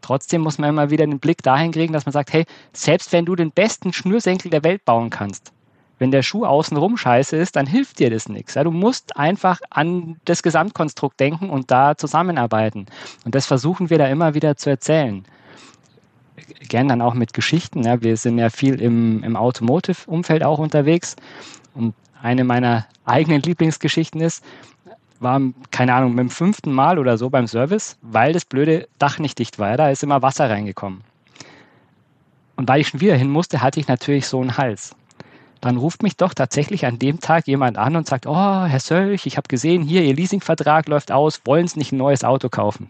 Trotzdem 0.02 0.40
muss 0.40 0.58
man 0.58 0.70
immer 0.70 0.90
wieder 0.90 1.06
den 1.06 1.20
Blick 1.20 1.42
dahin 1.42 1.70
kriegen, 1.70 1.92
dass 1.92 2.04
man 2.04 2.12
sagt, 2.12 2.32
hey, 2.32 2.46
selbst 2.72 3.12
wenn 3.12 3.26
du 3.26 3.36
den 3.36 3.52
besten 3.52 3.92
Schnürsenkel 3.92 4.50
der 4.50 4.64
Welt 4.64 4.84
bauen 4.84 5.10
kannst, 5.10 5.52
wenn 5.98 6.10
der 6.10 6.22
Schuh 6.22 6.44
außenrum 6.46 6.96
scheiße 6.96 7.36
ist, 7.36 7.54
dann 7.54 7.66
hilft 7.66 8.00
dir 8.00 8.10
das 8.10 8.28
nichts. 8.28 8.54
Ja, 8.54 8.64
du 8.64 8.72
musst 8.72 9.16
einfach 9.16 9.60
an 9.70 10.16
das 10.24 10.42
Gesamtkonstrukt 10.42 11.20
denken 11.20 11.48
und 11.48 11.70
da 11.70 11.96
zusammenarbeiten. 11.96 12.86
Und 13.24 13.36
das 13.36 13.46
versuchen 13.46 13.88
wir 13.88 13.98
da 13.98 14.06
immer 14.06 14.34
wieder 14.34 14.56
zu 14.56 14.68
erzählen. 14.68 15.24
Gern 16.68 16.88
dann 16.88 17.02
auch 17.02 17.14
mit 17.14 17.32
Geschichten. 17.32 17.82
Ja. 17.82 18.02
Wir 18.02 18.16
sind 18.16 18.38
ja 18.38 18.50
viel 18.50 18.80
im, 18.80 19.22
im 19.22 19.36
Automotive-Umfeld 19.36 20.44
auch 20.44 20.58
unterwegs. 20.58 21.16
Und 21.74 21.94
eine 22.22 22.44
meiner 22.44 22.86
eigenen 23.04 23.42
Lieblingsgeschichten 23.42 24.20
ist, 24.20 24.44
war, 25.20 25.40
keine 25.70 25.94
Ahnung, 25.94 26.16
dem 26.16 26.30
fünften 26.30 26.72
Mal 26.72 26.98
oder 26.98 27.18
so 27.18 27.30
beim 27.30 27.46
Service, 27.46 27.98
weil 28.02 28.32
das 28.32 28.44
blöde 28.44 28.88
Dach 28.98 29.18
nicht 29.18 29.38
dicht 29.38 29.58
war. 29.58 29.76
Da 29.76 29.90
ist 29.90 30.02
immer 30.02 30.22
Wasser 30.22 30.48
reingekommen. 30.48 31.02
Und 32.56 32.68
weil 32.68 32.80
ich 32.80 32.88
schon 32.88 33.00
wieder 33.00 33.16
hin 33.16 33.30
musste, 33.30 33.62
hatte 33.62 33.80
ich 33.80 33.88
natürlich 33.88 34.26
so 34.26 34.40
einen 34.40 34.56
Hals. 34.56 34.94
Dann 35.60 35.76
ruft 35.76 36.02
mich 36.02 36.16
doch 36.16 36.32
tatsächlich 36.32 36.86
an 36.86 36.98
dem 36.98 37.20
Tag 37.20 37.46
jemand 37.46 37.76
an 37.76 37.96
und 37.96 38.06
sagt, 38.06 38.26
oh, 38.26 38.64
Herr 38.64 38.80
Sölch, 38.80 39.26
ich 39.26 39.36
habe 39.36 39.48
gesehen, 39.48 39.82
hier, 39.82 40.02
Ihr 40.02 40.14
Leasingvertrag 40.14 40.88
läuft 40.88 41.12
aus, 41.12 41.42
wollen 41.44 41.68
Sie 41.68 41.78
nicht 41.78 41.92
ein 41.92 41.98
neues 41.98 42.24
Auto 42.24 42.48
kaufen? 42.48 42.88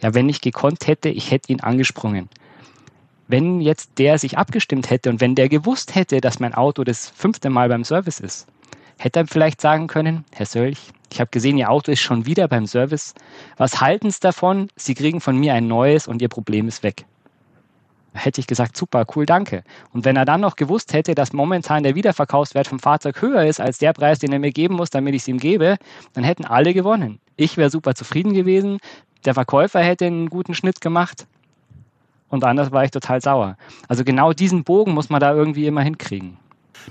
Ja, 0.00 0.14
wenn 0.14 0.30
ich 0.30 0.40
gekonnt 0.40 0.86
hätte, 0.86 1.10
ich 1.10 1.30
hätte 1.30 1.52
ihn 1.52 1.60
angesprungen. 1.60 2.30
Wenn 3.30 3.60
jetzt 3.60 3.92
der 3.98 4.18
sich 4.18 4.38
abgestimmt 4.38 4.90
hätte 4.90 5.08
und 5.08 5.20
wenn 5.20 5.36
der 5.36 5.48
gewusst 5.48 5.94
hätte, 5.94 6.20
dass 6.20 6.40
mein 6.40 6.52
Auto 6.52 6.82
das 6.82 7.08
fünfte 7.10 7.48
Mal 7.48 7.68
beim 7.68 7.84
Service 7.84 8.18
ist, 8.18 8.48
hätte 8.98 9.20
er 9.20 9.26
vielleicht 9.28 9.60
sagen 9.60 9.86
können, 9.86 10.24
Herr 10.32 10.46
Sölch, 10.46 10.88
ich 11.12 11.20
habe 11.20 11.30
gesehen, 11.30 11.56
Ihr 11.56 11.70
Auto 11.70 11.92
ist 11.92 12.00
schon 12.00 12.26
wieder 12.26 12.48
beim 12.48 12.66
Service. 12.66 13.14
Was 13.56 13.80
halten 13.80 14.10
Sie 14.10 14.18
davon? 14.18 14.68
Sie 14.74 14.94
kriegen 14.94 15.20
von 15.20 15.38
mir 15.38 15.54
ein 15.54 15.68
neues 15.68 16.08
und 16.08 16.20
Ihr 16.20 16.28
Problem 16.28 16.66
ist 16.66 16.82
weg. 16.82 17.04
Hätte 18.14 18.40
ich 18.40 18.48
gesagt, 18.48 18.76
super, 18.76 19.06
cool, 19.14 19.26
danke. 19.26 19.62
Und 19.92 20.04
wenn 20.04 20.16
er 20.16 20.24
dann 20.24 20.40
noch 20.40 20.56
gewusst 20.56 20.92
hätte, 20.92 21.14
dass 21.14 21.32
momentan 21.32 21.84
der 21.84 21.94
Wiederverkaufswert 21.94 22.66
vom 22.66 22.80
Fahrzeug 22.80 23.22
höher 23.22 23.44
ist 23.44 23.60
als 23.60 23.78
der 23.78 23.92
Preis, 23.92 24.18
den 24.18 24.32
er 24.32 24.40
mir 24.40 24.50
geben 24.50 24.74
muss, 24.74 24.90
damit 24.90 25.14
ich 25.14 25.22
es 25.22 25.28
ihm 25.28 25.38
gebe, 25.38 25.76
dann 26.14 26.24
hätten 26.24 26.46
alle 26.46 26.74
gewonnen. 26.74 27.20
Ich 27.36 27.56
wäre 27.56 27.70
super 27.70 27.94
zufrieden 27.94 28.32
gewesen, 28.32 28.78
der 29.24 29.34
Verkäufer 29.34 29.78
hätte 29.78 30.06
einen 30.06 30.30
guten 30.30 30.54
Schnitt 30.54 30.80
gemacht 30.80 31.28
und 32.30 32.44
anders 32.44 32.72
war 32.72 32.84
ich 32.84 32.90
total 32.90 33.20
sauer. 33.20 33.56
Also 33.88 34.04
genau 34.04 34.32
diesen 34.32 34.64
Bogen 34.64 34.92
muss 34.94 35.10
man 35.10 35.20
da 35.20 35.34
irgendwie 35.34 35.66
immer 35.66 35.82
hinkriegen. 35.82 36.38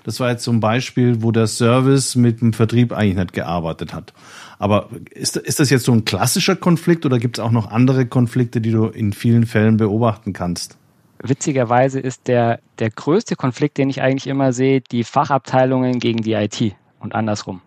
Das 0.03 0.19
war 0.19 0.29
jetzt 0.29 0.43
so 0.43 0.51
ein 0.51 0.59
Beispiel, 0.59 1.23
wo 1.23 1.31
der 1.31 1.47
Service 1.47 2.15
mit 2.15 2.41
dem 2.41 2.53
Vertrieb 2.53 2.93
eigentlich 2.93 3.15
nicht 3.15 3.33
gearbeitet 3.33 3.93
hat. 3.93 4.13
Aber 4.59 4.89
ist, 5.11 5.35
ist 5.37 5.59
das 5.59 5.69
jetzt 5.69 5.85
so 5.85 5.91
ein 5.91 6.05
klassischer 6.05 6.55
Konflikt 6.55 7.05
oder 7.05 7.17
gibt 7.17 7.39
es 7.39 7.43
auch 7.43 7.51
noch 7.51 7.71
andere 7.71 8.05
Konflikte, 8.05 8.61
die 8.61 8.71
du 8.71 8.85
in 8.85 9.13
vielen 9.13 9.45
Fällen 9.45 9.77
beobachten 9.77 10.33
kannst? 10.33 10.77
Witzigerweise 11.21 11.99
ist 11.99 12.27
der, 12.27 12.59
der 12.77 12.91
größte 12.91 13.35
Konflikt, 13.35 13.77
den 13.77 13.89
ich 13.89 14.01
eigentlich 14.01 14.27
immer 14.27 14.53
sehe, 14.53 14.81
die 14.81 15.03
Fachabteilungen 15.03 15.99
gegen 15.99 16.21
die 16.21 16.33
IT 16.33 16.75
und 16.99 17.15
andersrum. 17.15 17.61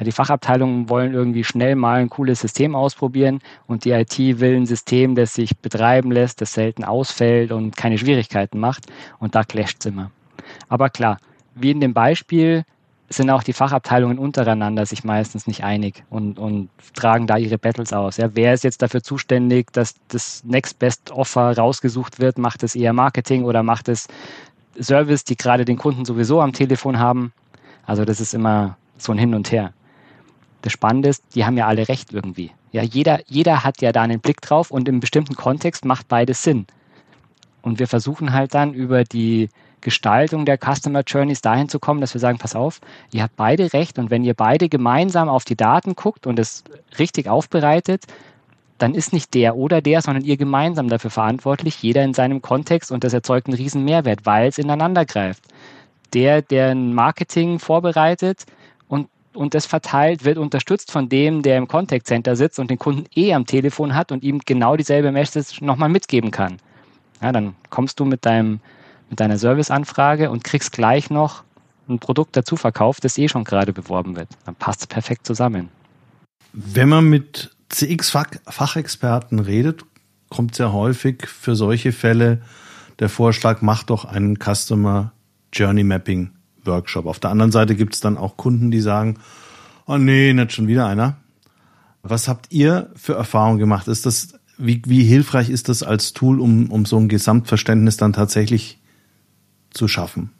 Die 0.00 0.12
Fachabteilungen 0.12 0.88
wollen 0.88 1.12
irgendwie 1.12 1.44
schnell 1.44 1.76
mal 1.76 2.00
ein 2.00 2.08
cooles 2.08 2.40
System 2.40 2.74
ausprobieren 2.74 3.40
und 3.66 3.84
die 3.84 3.90
IT 3.90 4.18
will 4.18 4.56
ein 4.56 4.66
System, 4.66 5.14
das 5.14 5.34
sich 5.34 5.58
betreiben 5.58 6.10
lässt, 6.10 6.40
das 6.40 6.54
selten 6.54 6.84
ausfällt 6.84 7.52
und 7.52 7.76
keine 7.76 7.98
Schwierigkeiten 7.98 8.58
macht 8.58 8.86
und 9.18 9.34
da 9.34 9.44
clasht 9.44 9.78
es 9.80 9.86
immer. 9.86 10.10
Aber 10.68 10.88
klar, 10.88 11.18
wie 11.54 11.70
in 11.70 11.80
dem 11.80 11.92
Beispiel 11.92 12.64
sind 13.12 13.28
auch 13.28 13.42
die 13.42 13.52
Fachabteilungen 13.52 14.18
untereinander 14.18 14.86
sich 14.86 15.02
meistens 15.02 15.48
nicht 15.48 15.64
einig 15.64 16.04
und, 16.10 16.38
und 16.38 16.70
tragen 16.94 17.26
da 17.26 17.36
ihre 17.36 17.58
Battles 17.58 17.92
aus. 17.92 18.16
Ja, 18.16 18.30
wer 18.34 18.54
ist 18.54 18.62
jetzt 18.62 18.82
dafür 18.82 19.02
zuständig, 19.02 19.72
dass 19.72 19.94
das 20.08 20.44
Next 20.44 20.78
Best 20.78 21.10
Offer 21.10 21.56
rausgesucht 21.58 22.20
wird? 22.20 22.38
Macht 22.38 22.62
es 22.62 22.76
eher 22.76 22.92
Marketing 22.92 23.44
oder 23.44 23.64
macht 23.64 23.88
es 23.88 24.06
Service, 24.80 25.24
die 25.24 25.36
gerade 25.36 25.64
den 25.64 25.76
Kunden 25.76 26.04
sowieso 26.04 26.40
am 26.40 26.52
Telefon 26.52 27.00
haben? 27.00 27.32
Also 27.84 28.04
das 28.04 28.20
ist 28.20 28.32
immer 28.32 28.76
so 28.96 29.10
ein 29.10 29.18
Hin 29.18 29.34
und 29.34 29.50
Her. 29.50 29.72
Das 30.62 30.72
Spannende 30.72 31.08
ist, 31.08 31.24
die 31.34 31.44
haben 31.44 31.56
ja 31.56 31.66
alle 31.66 31.88
recht 31.88 32.12
irgendwie. 32.12 32.50
Ja, 32.72 32.82
jeder, 32.82 33.20
jeder 33.26 33.64
hat 33.64 33.80
ja 33.82 33.92
da 33.92 34.02
einen 34.02 34.20
Blick 34.20 34.40
drauf 34.40 34.70
und 34.70 34.88
im 34.88 35.00
bestimmten 35.00 35.34
Kontext 35.34 35.84
macht 35.84 36.08
beides 36.08 36.42
Sinn. 36.42 36.66
Und 37.62 37.78
wir 37.78 37.88
versuchen 37.88 38.32
halt 38.32 38.54
dann 38.54 38.72
über 38.72 39.04
die 39.04 39.48
Gestaltung 39.80 40.44
der 40.44 40.58
Customer 40.58 41.02
Journeys 41.06 41.40
dahin 41.40 41.68
zu 41.68 41.78
kommen, 41.78 42.00
dass 42.00 42.14
wir 42.14 42.20
sagen, 42.20 42.38
pass 42.38 42.54
auf, 42.54 42.80
ihr 43.12 43.22
habt 43.22 43.36
beide 43.36 43.72
recht 43.72 43.98
und 43.98 44.10
wenn 44.10 44.24
ihr 44.24 44.34
beide 44.34 44.68
gemeinsam 44.68 45.28
auf 45.28 45.44
die 45.44 45.56
Daten 45.56 45.96
guckt 45.96 46.26
und 46.26 46.38
es 46.38 46.64
richtig 46.98 47.28
aufbereitet, 47.28 48.04
dann 48.78 48.94
ist 48.94 49.12
nicht 49.12 49.34
der 49.34 49.56
oder 49.56 49.82
der, 49.82 50.00
sondern 50.00 50.24
ihr 50.24 50.36
gemeinsam 50.36 50.88
dafür 50.88 51.10
verantwortlich, 51.10 51.82
jeder 51.82 52.02
in 52.02 52.14
seinem 52.14 52.40
Kontext 52.40 52.90
und 52.92 53.04
das 53.04 53.12
erzeugt 53.12 53.46
einen 53.46 53.56
riesen 53.56 53.84
Mehrwert, 53.84 54.24
weil 54.24 54.48
es 54.48 54.58
ineinander 54.58 55.04
greift. 55.04 55.44
Der, 56.14 56.42
der 56.42 56.70
ein 56.70 56.94
Marketing 56.94 57.58
vorbereitet 57.58 58.46
und 59.32 59.54
das 59.54 59.66
verteilt, 59.66 60.24
wird 60.24 60.38
unterstützt 60.38 60.90
von 60.90 61.08
dem, 61.08 61.42
der 61.42 61.56
im 61.56 61.68
Contact 61.68 62.06
Center 62.06 62.36
sitzt 62.36 62.58
und 62.58 62.70
den 62.70 62.78
Kunden 62.78 63.06
eh 63.14 63.32
am 63.34 63.46
Telefon 63.46 63.94
hat 63.94 64.12
und 64.12 64.22
ihm 64.22 64.40
genau 64.44 64.76
dieselbe 64.76 65.12
Message 65.12 65.60
nochmal 65.60 65.88
mitgeben 65.88 66.30
kann. 66.30 66.58
Ja, 67.22 67.32
dann 67.32 67.54
kommst 67.68 68.00
du 68.00 68.04
mit 68.04 68.24
deinem 68.26 68.60
mit 69.10 69.18
deiner 69.18 69.38
Serviceanfrage 69.38 70.30
und 70.30 70.44
kriegst 70.44 70.72
gleich 70.72 71.10
noch 71.10 71.42
ein 71.88 71.98
Produkt 71.98 72.36
dazu 72.36 72.56
verkauft, 72.56 73.04
das 73.04 73.18
eh 73.18 73.28
schon 73.28 73.42
gerade 73.44 73.72
beworben 73.72 74.16
wird. 74.16 74.28
Dann 74.46 74.54
passt 74.54 74.82
es 74.82 74.86
perfekt 74.86 75.26
zusammen. 75.26 75.68
Wenn 76.52 76.88
man 76.88 77.04
mit 77.06 77.50
CX-Fachexperten 77.70 79.40
redet, 79.40 79.84
kommt 80.28 80.54
sehr 80.54 80.72
häufig 80.72 81.26
für 81.26 81.56
solche 81.56 81.92
Fälle 81.92 82.42
der 83.00 83.08
Vorschlag, 83.08 83.62
mach 83.62 83.82
doch 83.82 84.04
einen 84.04 84.36
Customer 84.36 85.12
Journey 85.52 85.82
Mapping 85.82 86.30
Workshop. 86.64 87.06
Auf 87.06 87.18
der 87.18 87.30
anderen 87.30 87.52
Seite 87.52 87.74
gibt 87.74 87.94
es 87.94 88.00
dann 88.00 88.16
auch 88.16 88.36
Kunden, 88.36 88.70
die 88.70 88.80
sagen, 88.80 89.18
oh 89.86 89.96
nee, 89.96 90.32
nicht 90.32 90.52
schon 90.52 90.68
wieder 90.68 90.86
einer. 90.86 91.16
Was 92.02 92.28
habt 92.28 92.46
ihr 92.50 92.90
für 92.96 93.14
Erfahrungen 93.14 93.58
gemacht? 93.58 93.88
Ist 93.88 94.06
das, 94.06 94.34
wie, 94.56 94.82
wie 94.86 95.04
hilfreich 95.04 95.50
ist 95.50 95.68
das 95.68 95.82
als 95.82 96.12
Tool, 96.12 96.40
um, 96.40 96.70
um 96.70 96.86
so 96.86 96.96
ein 96.96 97.08
Gesamtverständnis 97.08 97.96
dann 97.96 98.12
tatsächlich 98.12 98.80
zu 99.70 99.88
schaffen. 99.88 100.30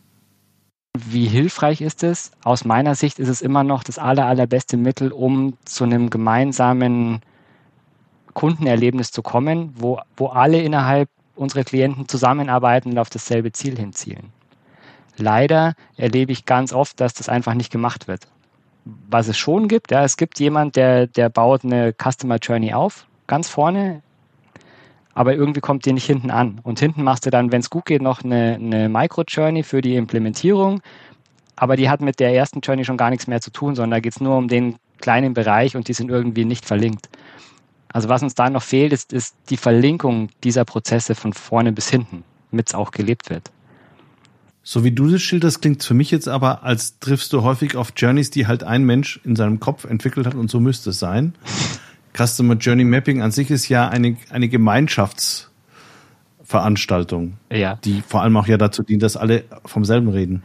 Wie 0.98 1.26
hilfreich 1.26 1.80
ist 1.80 2.02
es? 2.02 2.32
Aus 2.42 2.64
meiner 2.64 2.94
Sicht 2.94 3.18
ist 3.18 3.28
es 3.28 3.42
immer 3.42 3.62
noch 3.62 3.84
das 3.84 3.98
aller, 3.98 4.26
allerbeste 4.26 4.76
Mittel, 4.76 5.12
um 5.12 5.56
zu 5.64 5.84
einem 5.84 6.10
gemeinsamen 6.10 7.20
Kundenerlebnis 8.34 9.12
zu 9.12 9.22
kommen, 9.22 9.72
wo, 9.76 10.00
wo 10.16 10.28
alle 10.28 10.60
innerhalb 10.60 11.08
unserer 11.36 11.64
Klienten 11.64 12.08
zusammenarbeiten 12.08 12.90
und 12.90 12.98
auf 12.98 13.10
dasselbe 13.10 13.52
Ziel 13.52 13.76
hinzielen. 13.76 14.32
Leider 15.20 15.74
erlebe 15.96 16.32
ich 16.32 16.44
ganz 16.44 16.72
oft, 16.72 17.00
dass 17.00 17.14
das 17.14 17.28
einfach 17.28 17.54
nicht 17.54 17.70
gemacht 17.70 18.08
wird. 18.08 18.26
Was 18.84 19.28
es 19.28 19.36
schon 19.36 19.68
gibt, 19.68 19.90
ja, 19.90 20.04
es 20.04 20.16
gibt 20.16 20.40
jemand, 20.40 20.76
der, 20.76 21.06
der 21.06 21.28
baut 21.28 21.64
eine 21.64 21.92
Customer 21.92 22.36
Journey 22.36 22.72
auf, 22.72 23.06
ganz 23.26 23.48
vorne 23.48 24.02
aber 25.14 25.34
irgendwie 25.34 25.60
kommt 25.60 25.84
die 25.84 25.92
nicht 25.92 26.06
hinten 26.06 26.30
an. 26.30 26.60
Und 26.62 26.78
hinten 26.78 27.02
machst 27.02 27.26
du 27.26 27.30
dann, 27.30 27.52
wenn 27.52 27.60
es 27.60 27.70
gut 27.70 27.86
geht, 27.86 28.02
noch 28.02 28.22
eine, 28.22 28.54
eine 28.54 28.88
Micro-Journey 28.88 29.62
für 29.64 29.80
die 29.80 29.96
Implementierung. 29.96 30.80
Aber 31.56 31.76
die 31.76 31.90
hat 31.90 32.00
mit 32.00 32.20
der 32.20 32.34
ersten 32.34 32.60
Journey 32.60 32.84
schon 32.84 32.96
gar 32.96 33.10
nichts 33.10 33.26
mehr 33.26 33.40
zu 33.40 33.50
tun, 33.50 33.74
sondern 33.74 33.90
da 33.90 34.00
geht 34.00 34.14
es 34.14 34.20
nur 34.20 34.36
um 34.36 34.48
den 34.48 34.76
kleinen 34.98 35.34
Bereich 35.34 35.76
und 35.76 35.88
die 35.88 35.92
sind 35.92 36.10
irgendwie 36.10 36.44
nicht 36.44 36.64
verlinkt. 36.64 37.10
Also 37.92 38.08
was 38.08 38.22
uns 38.22 38.34
da 38.34 38.48
noch 38.48 38.62
fehlt, 38.62 38.92
ist, 38.92 39.12
ist 39.12 39.36
die 39.50 39.56
Verlinkung 39.56 40.28
dieser 40.44 40.64
Prozesse 40.64 41.14
von 41.14 41.32
vorne 41.32 41.72
bis 41.72 41.90
hinten, 41.90 42.22
damit 42.50 42.68
es 42.68 42.74
auch 42.74 42.92
gelebt 42.92 43.30
wird. 43.30 43.50
So 44.62 44.84
wie 44.84 44.92
du 44.92 45.08
das 45.08 45.22
schilderst, 45.22 45.62
klingt 45.62 45.80
es 45.80 45.86
für 45.86 45.94
mich 45.94 46.10
jetzt 46.10 46.28
aber, 46.28 46.62
als 46.62 46.98
triffst 46.98 47.32
du 47.32 47.42
häufig 47.42 47.76
auf 47.76 47.94
Journeys, 47.96 48.28
die 48.30 48.46
halt 48.46 48.62
ein 48.62 48.84
Mensch 48.84 49.18
in 49.24 49.34
seinem 49.34 49.58
Kopf 49.58 49.84
entwickelt 49.84 50.26
hat 50.26 50.34
und 50.34 50.50
so 50.50 50.60
müsste 50.60 50.90
es 50.90 50.98
sein. 50.98 51.34
Customer 52.16 52.54
Journey 52.54 52.84
Mapping 52.84 53.22
an 53.22 53.30
sich 53.30 53.50
ist 53.50 53.68
ja 53.68 53.88
eine, 53.88 54.16
eine 54.30 54.48
Gemeinschaftsveranstaltung, 54.48 57.34
ja. 57.50 57.78
die 57.84 58.02
vor 58.06 58.22
allem 58.22 58.36
auch 58.36 58.46
ja 58.46 58.58
dazu 58.58 58.82
dient, 58.82 59.02
dass 59.02 59.16
alle 59.16 59.44
vom 59.64 59.84
selben 59.84 60.08
reden. 60.08 60.42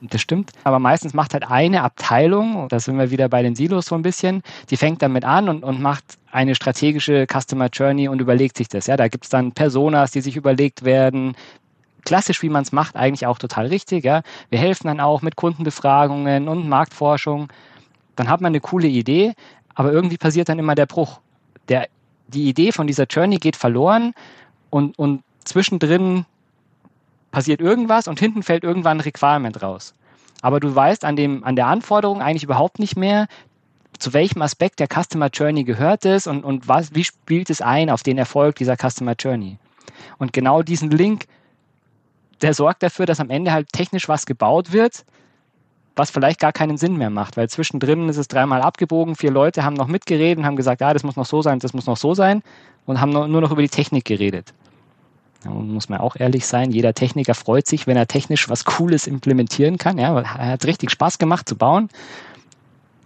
Das 0.00 0.20
stimmt, 0.20 0.50
aber 0.64 0.80
meistens 0.80 1.14
macht 1.14 1.32
halt 1.32 1.48
eine 1.48 1.82
Abteilung, 1.82 2.68
da 2.68 2.80
sind 2.80 2.98
wir 2.98 3.12
wieder 3.12 3.28
bei 3.28 3.42
den 3.42 3.54
Silos 3.54 3.86
so 3.86 3.94
ein 3.94 4.02
bisschen, 4.02 4.42
die 4.70 4.76
fängt 4.76 5.00
damit 5.00 5.24
an 5.24 5.48
und, 5.48 5.62
und 5.62 5.80
macht 5.80 6.04
eine 6.32 6.56
strategische 6.56 7.26
Customer 7.26 7.68
Journey 7.72 8.08
und 8.08 8.20
überlegt 8.20 8.56
sich 8.56 8.66
das. 8.68 8.88
Ja, 8.88 8.96
da 8.96 9.06
gibt 9.06 9.24
es 9.24 9.30
dann 9.30 9.52
Personas, 9.52 10.10
die 10.10 10.22
sich 10.22 10.36
überlegt 10.36 10.84
werden, 10.84 11.36
klassisch, 12.06 12.42
wie 12.42 12.48
man 12.48 12.62
es 12.62 12.72
macht, 12.72 12.96
eigentlich 12.96 13.26
auch 13.26 13.38
total 13.38 13.66
richtig. 13.66 14.04
Ja. 14.04 14.22
Wir 14.48 14.58
helfen 14.58 14.86
dann 14.86 15.00
auch 15.00 15.20
mit 15.20 15.36
Kundenbefragungen 15.36 16.48
und 16.48 16.68
Marktforschung. 16.68 17.48
Dann 18.14 18.30
hat 18.30 18.40
man 18.40 18.50
eine 18.50 18.60
coole 18.60 18.88
Idee, 18.88 19.34
aber 19.74 19.92
irgendwie 19.92 20.16
passiert 20.16 20.48
dann 20.48 20.58
immer 20.58 20.74
der 20.74 20.86
Bruch. 20.86 21.20
Der, 21.68 21.88
die 22.28 22.48
Idee 22.48 22.72
von 22.72 22.86
dieser 22.86 23.04
Journey 23.04 23.36
geht 23.36 23.56
verloren 23.56 24.14
und, 24.70 24.98
und 24.98 25.22
zwischendrin 25.44 26.24
passiert 27.30 27.60
irgendwas 27.60 28.08
und 28.08 28.18
hinten 28.18 28.42
fällt 28.42 28.64
irgendwann 28.64 28.98
ein 28.98 29.02
Requirement 29.02 29.62
raus. 29.62 29.92
Aber 30.40 30.60
du 30.60 30.74
weißt 30.74 31.04
an, 31.04 31.16
dem, 31.16 31.44
an 31.44 31.56
der 31.56 31.66
Anforderung 31.66 32.22
eigentlich 32.22 32.44
überhaupt 32.44 32.78
nicht 32.78 32.96
mehr, 32.96 33.26
zu 33.98 34.12
welchem 34.12 34.42
Aspekt 34.42 34.80
der 34.80 34.88
Customer 34.88 35.28
Journey 35.28 35.64
gehört 35.64 36.04
es 36.04 36.26
und, 36.26 36.44
und 36.44 36.68
was, 36.68 36.94
wie 36.94 37.04
spielt 37.04 37.50
es 37.50 37.60
ein 37.60 37.90
auf 37.90 38.02
den 38.02 38.18
Erfolg 38.18 38.56
dieser 38.56 38.76
Customer 38.76 39.14
Journey. 39.18 39.58
Und 40.18 40.32
genau 40.32 40.62
diesen 40.62 40.90
Link 40.90 41.26
der 42.42 42.54
sorgt 42.54 42.82
dafür, 42.82 43.06
dass 43.06 43.20
am 43.20 43.30
Ende 43.30 43.52
halt 43.52 43.72
technisch 43.72 44.08
was 44.08 44.26
gebaut 44.26 44.72
wird, 44.72 45.04
was 45.94 46.10
vielleicht 46.10 46.40
gar 46.40 46.52
keinen 46.52 46.76
Sinn 46.76 46.96
mehr 46.96 47.10
macht, 47.10 47.36
weil 47.36 47.48
zwischendrin 47.48 48.08
ist 48.08 48.18
es 48.18 48.28
dreimal 48.28 48.60
abgebogen, 48.60 49.16
vier 49.16 49.30
Leute 49.30 49.64
haben 49.64 49.74
noch 49.74 49.88
mitgeredet 49.88 50.38
und 50.38 50.44
haben 50.44 50.56
gesagt, 50.56 50.80
ja, 50.80 50.92
das 50.92 51.02
muss 51.02 51.16
noch 51.16 51.26
so 51.26 51.40
sein, 51.40 51.58
das 51.58 51.72
muss 51.72 51.86
noch 51.86 51.96
so 51.96 52.14
sein 52.14 52.42
und 52.84 53.00
haben 53.00 53.10
nur 53.10 53.28
noch 53.28 53.50
über 53.50 53.62
die 53.62 53.68
Technik 53.68 54.04
geredet. 54.04 54.52
Da 55.42 55.50
muss 55.50 55.88
man 55.88 56.00
auch 56.00 56.16
ehrlich 56.16 56.46
sein, 56.46 56.72
jeder 56.72 56.92
Techniker 56.92 57.34
freut 57.34 57.66
sich, 57.66 57.86
wenn 57.86 57.96
er 57.96 58.06
technisch 58.06 58.48
was 58.48 58.64
Cooles 58.64 59.06
implementieren 59.06 59.78
kann. 59.78 59.98
Ja, 59.98 60.24
hat 60.24 60.64
richtig 60.64 60.90
Spaß 60.90 61.18
gemacht 61.18 61.48
zu 61.48 61.56
bauen. 61.56 61.88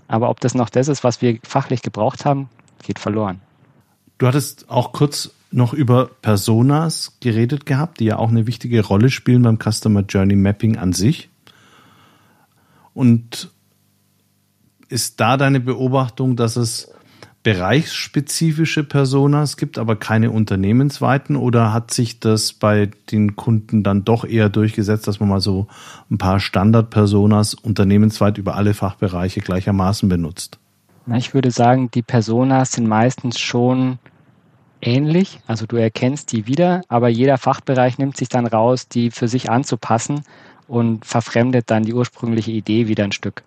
Aber 0.08 0.30
ob 0.30 0.40
das 0.40 0.54
noch 0.54 0.70
das 0.70 0.88
ist, 0.88 1.04
was 1.04 1.22
wir 1.22 1.38
fachlich 1.42 1.82
gebraucht 1.82 2.24
haben, 2.24 2.48
geht 2.82 2.98
verloren. 2.98 3.40
Du 4.18 4.26
hattest 4.26 4.68
auch 4.68 4.92
kurz 4.92 5.30
noch 5.50 5.72
über 5.72 6.10
Personas 6.22 7.16
geredet 7.20 7.66
gehabt, 7.66 8.00
die 8.00 8.06
ja 8.06 8.16
auch 8.16 8.28
eine 8.30 8.46
wichtige 8.46 8.84
Rolle 8.84 9.10
spielen 9.10 9.42
beim 9.42 9.58
Customer 9.58 10.02
Journey 10.02 10.36
Mapping 10.36 10.76
an 10.76 10.92
sich. 10.92 11.28
Und 12.94 13.50
ist 14.88 15.20
da 15.20 15.36
deine 15.36 15.60
Beobachtung, 15.60 16.36
dass 16.36 16.56
es 16.56 16.92
bereichsspezifische 17.42 18.84
Personas 18.84 19.56
gibt, 19.56 19.78
aber 19.78 19.96
keine 19.96 20.30
unternehmensweiten? 20.30 21.36
Oder 21.36 21.72
hat 21.72 21.90
sich 21.92 22.20
das 22.20 22.52
bei 22.52 22.90
den 23.10 23.36
Kunden 23.36 23.82
dann 23.82 24.04
doch 24.04 24.24
eher 24.24 24.48
durchgesetzt, 24.48 25.06
dass 25.06 25.20
man 25.20 25.30
mal 25.30 25.40
so 25.40 25.66
ein 26.10 26.18
paar 26.18 26.38
Standard-Personas 26.38 27.54
unternehmensweit 27.54 28.36
über 28.36 28.56
alle 28.56 28.74
Fachbereiche 28.74 29.40
gleichermaßen 29.40 30.08
benutzt? 30.08 30.58
Na, 31.06 31.16
ich 31.16 31.32
würde 31.32 31.50
sagen, 31.50 31.90
die 31.90 32.02
Personas 32.02 32.72
sind 32.72 32.86
meistens 32.86 33.38
schon 33.38 33.98
ähnlich, 34.82 35.40
also 35.46 35.66
du 35.66 35.76
erkennst 35.76 36.32
die 36.32 36.46
wieder, 36.46 36.82
aber 36.88 37.08
jeder 37.08 37.38
Fachbereich 37.38 37.98
nimmt 37.98 38.16
sich 38.16 38.28
dann 38.28 38.46
raus, 38.46 38.88
die 38.88 39.10
für 39.10 39.28
sich 39.28 39.50
anzupassen 39.50 40.24
und 40.68 41.04
verfremdet 41.04 41.70
dann 41.70 41.82
die 41.82 41.94
ursprüngliche 41.94 42.50
Idee 42.50 42.88
wieder 42.88 43.04
ein 43.04 43.12
Stück. 43.12 43.42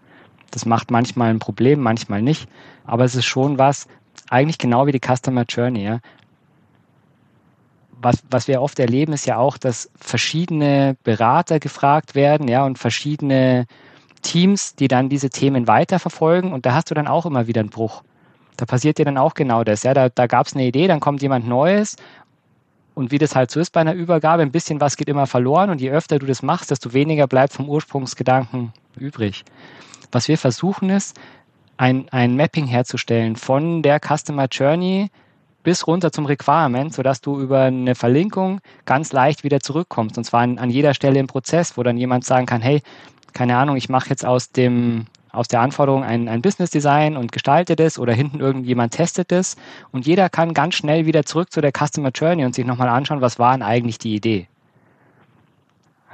Das 0.52 0.66
macht 0.66 0.92
manchmal 0.92 1.30
ein 1.30 1.40
Problem, 1.40 1.80
manchmal 1.80 2.22
nicht, 2.22 2.48
aber 2.86 3.06
es 3.06 3.16
ist 3.16 3.26
schon 3.26 3.58
was, 3.58 3.88
eigentlich 4.30 4.58
genau 4.58 4.86
wie 4.86 4.92
die 4.92 5.00
Customer 5.00 5.46
Journey. 5.48 5.84
Ja. 5.84 6.00
Was, 8.02 8.24
was 8.30 8.48
wir 8.48 8.62
oft 8.62 8.80
erleben, 8.80 9.14
ist 9.14 9.26
ja 9.26 9.38
auch, 9.38 9.58
dass 9.58 9.90
verschiedene 9.96 10.96
Berater 11.04 11.60
gefragt 11.60 12.16
werden, 12.16 12.48
ja, 12.48 12.66
und 12.66 12.78
verschiedene 12.78 13.66
Teams, 14.22 14.76
die 14.76 14.88
dann 14.88 15.10
diese 15.10 15.30
Themen 15.30 15.68
weiterverfolgen 15.68 16.54
und 16.54 16.66
da 16.66 16.74
hast 16.74 16.92
du 16.92 16.96
dann 16.96 17.08
auch 17.08 17.26
immer 17.26 17.48
wieder 17.48 17.62
einen 17.62 17.70
Bruch. 17.70 18.04
Da 18.58 18.66
passiert 18.66 18.98
dir 18.98 19.06
dann 19.06 19.18
auch 19.18 19.34
genau 19.34 19.64
das. 19.64 19.84
Ja, 19.84 19.94
da, 19.94 20.10
da 20.10 20.28
gab 20.28 20.48
es 20.48 20.54
eine 20.54 20.66
Idee, 20.66 20.88
dann 20.88 21.00
kommt 21.00 21.22
jemand 21.22 21.48
Neues 21.48 21.96
und 22.96 23.12
wie 23.12 23.18
das 23.18 23.36
halt 23.36 23.52
so 23.52 23.60
ist 23.60 23.72
bei 23.72 23.82
einer 23.82 23.94
Übergabe, 23.94 24.44
ein 24.44 24.52
bisschen 24.52 24.80
was 24.80 24.98
geht 24.98 25.10
immer 25.10 25.28
verloren 25.28 25.70
und 25.70 25.82
je 25.82 25.92
öfter 25.92 26.20
du 26.20 26.26
das 26.26 26.44
machst, 26.44 26.72
desto 26.72 26.94
weniger 26.94 27.28
bleibt 27.28 27.54
vom 27.54 27.68
Ursprungsgedanken 27.68 28.72
übrig. 28.98 29.44
Was 30.12 30.28
wir 30.28 30.38
versuchen 30.38 30.90
ist, 30.90 31.20
ein, 31.78 32.08
ein 32.10 32.36
Mapping 32.36 32.68
herzustellen 32.68 33.36
von 33.36 33.82
der 33.82 34.00
Customer 34.00 34.48
Journey 34.50 35.10
bis 35.64 35.88
runter 35.88 36.12
zum 36.12 36.26
Requirement, 36.26 36.94
sodass 36.94 37.22
du 37.22 37.40
über 37.40 37.64
eine 37.64 37.96
Verlinkung 37.96 38.60
ganz 38.86 39.12
leicht 39.12 39.44
wieder 39.44 39.60
zurückkommst. 39.60 40.18
Und 40.18 40.26
zwar 40.26 40.42
an, 40.42 40.60
an 40.60 40.70
jeder 40.70 40.94
Stelle 40.94 41.20
im 41.20 41.28
Prozess, 41.28 41.78
wo 41.78 41.84
dann 41.84 41.98
jemand 41.98 42.26
sagen 42.26 42.46
kann, 42.46 42.62
hey, 42.62 42.84
keine 43.32 43.58
Ahnung, 43.58 43.78
ich 43.78 43.90
mache 43.90 44.10
jetzt 44.10 44.26
aus 44.26 44.52
dem 44.52 45.08
aus 45.34 45.48
der 45.48 45.62
Anforderung 45.62 46.04
ein, 46.04 46.30
ein 46.30 46.42
Business 46.42 46.70
Design 46.70 47.18
und 47.18 47.32
gestaltet 47.32 47.80
es 47.80 48.00
oder 48.00 48.14
hinten 48.14 48.40
irgendjemand 48.40 48.94
testet 48.94 49.32
es 49.32 49.58
und 49.92 50.06
jeder 50.06 50.30
kann 50.30 50.54
ganz 50.54 50.76
schnell 50.76 51.06
wieder 51.06 51.26
zurück 51.26 51.52
zu 51.52 51.60
der 51.60 51.72
Customer 51.72 52.12
Journey 52.14 52.46
und 52.46 52.56
sich 52.56 52.66
nochmal 52.66 52.88
anschauen, 52.88 53.20
was 53.20 53.40
war 53.40 53.52
denn 53.54 53.64
eigentlich 53.64 53.98
die 53.98 54.16
Idee. 54.16 54.48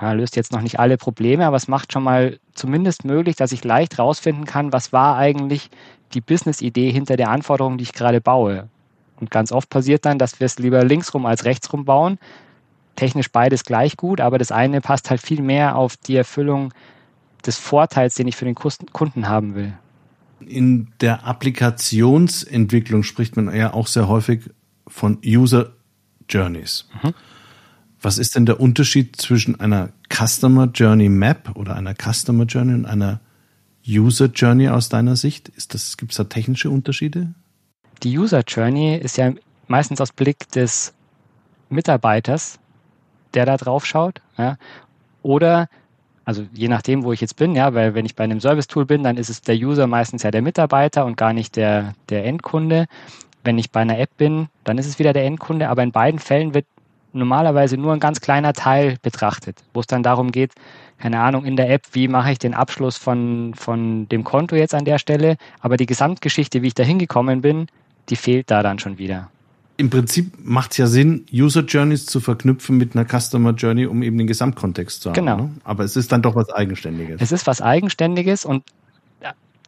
Ja, 0.02 0.14
löst 0.14 0.38
jetzt 0.38 0.54
noch 0.54 0.62
nicht 0.62 0.80
alle 0.80 0.98
Probleme, 0.98 1.46
aber 1.46 1.58
es 1.58 1.68
macht 1.68 1.92
schon 1.92 2.04
mal 2.04 2.40
zumindest 2.54 3.04
möglich, 3.04 3.36
dass 3.36 3.52
ich 3.52 3.66
leicht 3.66 4.00
rausfinden 4.00 4.46
kann, 4.46 4.72
was 4.72 4.94
war 4.94 5.18
eigentlich 5.18 5.70
die 6.14 6.22
Business-Idee 6.22 6.90
hinter 6.90 7.18
der 7.18 7.30
Anforderung, 7.30 7.78
die 7.78 7.84
ich 7.84 7.94
gerade 7.94 8.22
baue. 8.22 8.70
Und 9.20 9.32
ganz 9.32 9.52
oft 9.52 9.70
passiert 9.70 10.06
dann, 10.06 10.18
dass 10.18 10.40
wir 10.40 10.46
es 10.46 10.58
lieber 10.60 10.86
linksrum 10.86 11.26
als 11.26 11.44
rechtsrum 11.44 11.84
bauen. 11.84 12.18
Technisch 12.96 13.30
beides 13.30 13.66
gleich 13.66 13.98
gut, 13.98 14.22
aber 14.22 14.38
das 14.38 14.54
eine 14.54 14.80
passt 14.80 15.10
halt 15.10 15.22
viel 15.22 15.42
mehr 15.42 15.76
auf 15.76 15.98
die 15.98 16.16
Erfüllung 16.16 16.74
des 17.46 17.58
Vorteils, 17.58 18.16
den 18.16 18.28
ich 18.28 18.36
für 18.36 18.46
den 18.46 18.56
Kunden 18.56 19.28
haben 19.28 19.56
will. 19.56 19.74
In 20.40 20.92
der 21.02 21.26
Applikationsentwicklung 21.26 23.04
spricht 23.04 23.36
man 23.36 23.54
ja 23.54 23.74
auch 23.74 23.88
sehr 23.88 24.08
häufig 24.08 24.50
von 24.88 25.20
User 25.26 25.74
Journeys. 26.28 26.88
Mhm. 27.04 27.14
Was 28.02 28.18
ist 28.18 28.36
denn 28.36 28.46
der 28.46 28.60
Unterschied 28.62 29.18
zwischen 29.18 29.60
einer 29.60 29.90
Customer 30.14 30.68
Journey 30.68 31.10
Map 31.10 31.56
oder 31.56 31.76
einer 31.76 31.94
Customer 31.94 32.46
Journey 32.46 32.74
und 32.74 32.86
einer 32.86 33.20
User 33.86 34.28
Journey 34.28 34.70
aus 34.70 34.88
deiner 34.90 35.16
Sicht? 35.16 35.50
Ist 35.50 35.74
das, 35.74 35.98
gibt 35.98 36.12
es 36.12 36.18
da 36.18 36.24
technische 36.24 36.70
Unterschiede? 36.70 37.34
Die 38.04 38.18
User 38.18 38.44
Journey 38.48 38.96
ist 38.96 39.18
ja 39.18 39.34
meistens 39.68 40.00
aus 40.00 40.14
Blick 40.14 40.50
des 40.52 40.94
Mitarbeiters, 41.70 42.60
der 43.34 43.46
da 43.46 43.58
drauf 43.58 43.86
schaut. 43.86 44.22
Ja, 44.38 44.58
oder 45.22 45.68
also 46.30 46.46
je 46.54 46.68
nachdem, 46.68 47.04
wo 47.04 47.12
ich 47.12 47.22
jetzt 47.22 47.38
bin, 47.38 47.56
ja, 47.56 47.74
weil 47.74 47.96
wenn 47.96 48.06
ich 48.06 48.16
bei 48.16 48.24
einem 48.24 48.40
Service-Tool 48.40 48.86
bin, 48.86 49.02
dann 49.02 49.18
ist 49.18 49.30
es 49.30 49.42
der 49.42 49.56
User 49.56 49.88
meistens 49.88 50.22
ja 50.22 50.30
der 50.30 50.44
Mitarbeiter 50.44 51.04
und 51.08 51.18
gar 51.18 51.34
nicht 51.34 51.56
der, 51.56 51.96
der 52.10 52.24
Endkunde. 52.24 52.86
Wenn 53.44 53.58
ich 53.58 53.72
bei 53.72 53.80
einer 53.80 53.98
App 53.98 54.16
bin, 54.16 54.48
dann 54.64 54.78
ist 54.78 54.86
es 54.86 55.00
wieder 55.00 55.12
der 55.12 55.26
Endkunde, 55.26 55.70
aber 55.70 55.82
in 55.82 55.92
beiden 55.92 56.20
Fällen 56.20 56.54
wird 56.54 56.68
normalerweise 57.14 57.78
nur 57.78 57.94
ein 57.94 58.00
ganz 58.00 58.22
kleiner 58.22 58.54
Teil 58.54 58.98
betrachtet, 59.02 59.64
wo 59.74 59.80
es 59.80 59.88
dann 59.88 60.04
darum 60.04 60.32
geht, 60.32 60.52
keine 61.00 61.20
Ahnung, 61.20 61.46
in 61.46 61.56
der 61.56 61.72
App, 61.72 61.88
wie 61.94 62.08
mache 62.08 62.32
ich 62.32 62.38
den 62.38 62.54
Abschluss 62.54 62.96
von, 62.96 63.56
von 63.56 64.08
dem 64.10 64.24
Konto 64.24 64.56
jetzt 64.56 64.76
an 64.76 64.86
der 64.86 65.00
Stelle, 65.00 65.36
aber 65.62 65.78
die 65.78 65.88
Gesamtgeschichte, 65.88 66.62
wie 66.62 66.68
ich 66.68 66.76
da 66.76 66.84
hingekommen 66.84 67.42
bin, 67.42 67.66
die 68.10 68.16
fehlt 68.16 68.52
da 68.52 68.62
dann 68.62 68.78
schon 68.78 69.00
wieder 69.00 69.32
im 69.80 69.90
Prinzip 69.90 70.34
macht 70.44 70.72
es 70.72 70.78
ja 70.78 70.88
Sinn, 70.88 71.26
User 71.32 71.62
Journeys 71.62 72.06
zu 72.06 72.20
verknüpfen 72.20 72.76
mit 72.76 72.96
einer 72.96 73.06
Customer 73.06 73.52
Journey, 73.52 73.86
um 73.86 74.04
eben 74.04 74.18
den 74.18 74.28
Gesamtkontext 74.28 75.02
zu 75.02 75.10
haben. 75.10 75.16
Genau. 75.16 75.38
Ne? 75.38 75.52
Aber 75.64 75.86
es 75.86 75.96
ist 75.96 76.12
dann 76.12 76.22
doch 76.22 76.36
was 76.36 76.50
Eigenständiges. 76.50 77.22
Es 77.22 77.32
ist 77.32 77.48
was 77.48 77.62
Eigenständiges 77.62 78.44
und 78.44 78.64